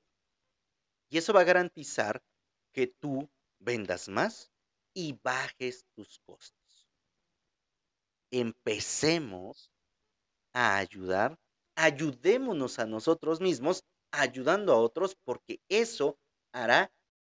y 1.09 1.16
eso 1.16 1.33
va 1.33 1.40
a 1.40 1.44
garantizar 1.44 2.22
que 2.72 2.87
tú 2.87 3.31
vendas 3.59 4.09
más 4.09 4.52
y 4.97 5.13
bajes 5.23 5.85
tus 5.95 6.19
costos. 6.21 6.89
Empecemos 8.31 9.71
a 10.55 10.79
ayudar, 10.79 11.39
ayudémonos 11.75 12.79
a 12.79 12.87
nosotros 12.87 13.43
mismos 13.43 13.85
ayudando 14.11 14.73
a 14.73 14.79
otros 14.79 15.15
porque 15.23 15.61
eso 15.69 16.19
hará 16.51 16.87
que 16.87 16.95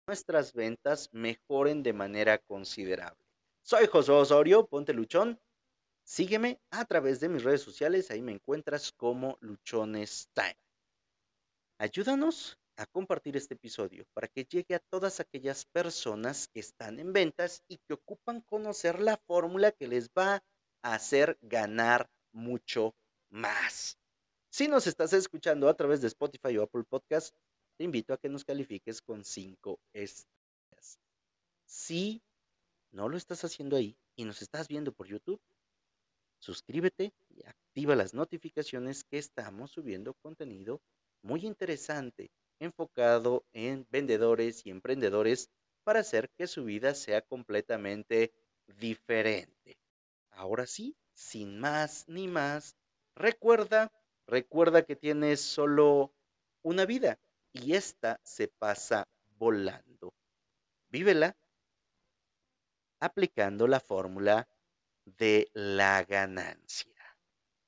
nuestras 0.07 0.53
ventas 0.53 1.09
mejoren 1.11 1.83
de 1.83 1.91
manera 1.91 2.37
considerable. 2.37 3.25
Soy 3.61 3.87
José 3.87 4.13
Osorio, 4.13 4.65
ponte 4.65 4.93
luchón. 4.93 5.37
Sígueme 6.05 6.61
a 6.71 6.85
través 6.85 7.19
de 7.19 7.27
mis 7.27 7.43
redes 7.43 7.61
sociales, 7.61 8.09
ahí 8.09 8.21
me 8.21 8.31
encuentras 8.31 8.93
como 8.93 9.37
Luchones 9.41 10.29
Time. 10.33 10.57
Ayúdanos 11.77 12.58
a 12.79 12.85
compartir 12.85 13.35
este 13.35 13.55
episodio 13.55 14.05
para 14.13 14.29
que 14.29 14.45
llegue 14.45 14.73
a 14.73 14.79
todas 14.79 15.19
aquellas 15.19 15.65
personas 15.65 16.47
que 16.47 16.61
están 16.61 16.97
en 17.01 17.11
ventas 17.11 17.61
y 17.67 17.77
que 17.79 17.93
ocupan 17.93 18.39
conocer 18.39 19.01
la 19.01 19.17
fórmula 19.27 19.73
que 19.73 19.89
les 19.89 20.09
va 20.17 20.41
a 20.81 20.93
hacer 20.93 21.37
ganar 21.41 22.09
mucho 22.31 22.95
más. 23.29 23.97
Si 24.49 24.69
nos 24.69 24.87
estás 24.87 25.11
escuchando 25.11 25.67
a 25.67 25.73
través 25.73 25.99
de 25.99 26.07
Spotify 26.07 26.57
o 26.57 26.63
Apple 26.63 26.85
Podcast, 26.85 27.35
te 27.77 27.83
invito 27.83 28.13
a 28.13 28.17
que 28.17 28.29
nos 28.29 28.45
califiques 28.45 29.01
con 29.01 29.25
cinco 29.25 29.81
estrellas. 29.91 30.99
Si 31.65 32.23
no 32.91 33.09
lo 33.09 33.17
estás 33.17 33.43
haciendo 33.43 33.75
ahí 33.75 33.97
y 34.15 34.23
nos 34.23 34.41
estás 34.41 34.69
viendo 34.69 34.93
por 34.93 35.05
YouTube, 35.05 35.41
suscríbete 36.39 37.13
y 37.27 37.45
activa 37.45 37.97
las 37.97 38.13
notificaciones 38.13 39.03
que 39.03 39.17
estamos 39.17 39.71
subiendo 39.71 40.13
contenido 40.13 40.81
muy 41.21 41.45
interesante 41.45 42.31
enfocado 42.59 43.45
en 43.53 43.87
vendedores 43.89 44.65
y 44.65 44.69
emprendedores 44.69 45.49
para 45.83 46.01
hacer 46.01 46.29
que 46.37 46.47
su 46.47 46.65
vida 46.65 46.93
sea 46.93 47.21
completamente 47.21 48.33
diferente. 48.79 49.77
Ahora 50.31 50.65
sí, 50.65 50.95
sin 51.13 51.59
más 51.59 52.05
ni 52.07 52.27
más, 52.27 52.75
recuerda, 53.15 53.91
recuerda 54.27 54.83
que 54.83 54.95
tienes 54.95 55.41
solo 55.41 56.13
una 56.61 56.85
vida 56.85 57.19
y 57.53 57.73
esta 57.73 58.19
se 58.23 58.47
pasa 58.47 59.07
volando. 59.37 60.13
Vívela 60.89 61.35
aplicando 62.99 63.67
la 63.67 63.79
fórmula 63.79 64.47
de 65.05 65.49
la 65.53 66.03
ganancia. 66.03 66.98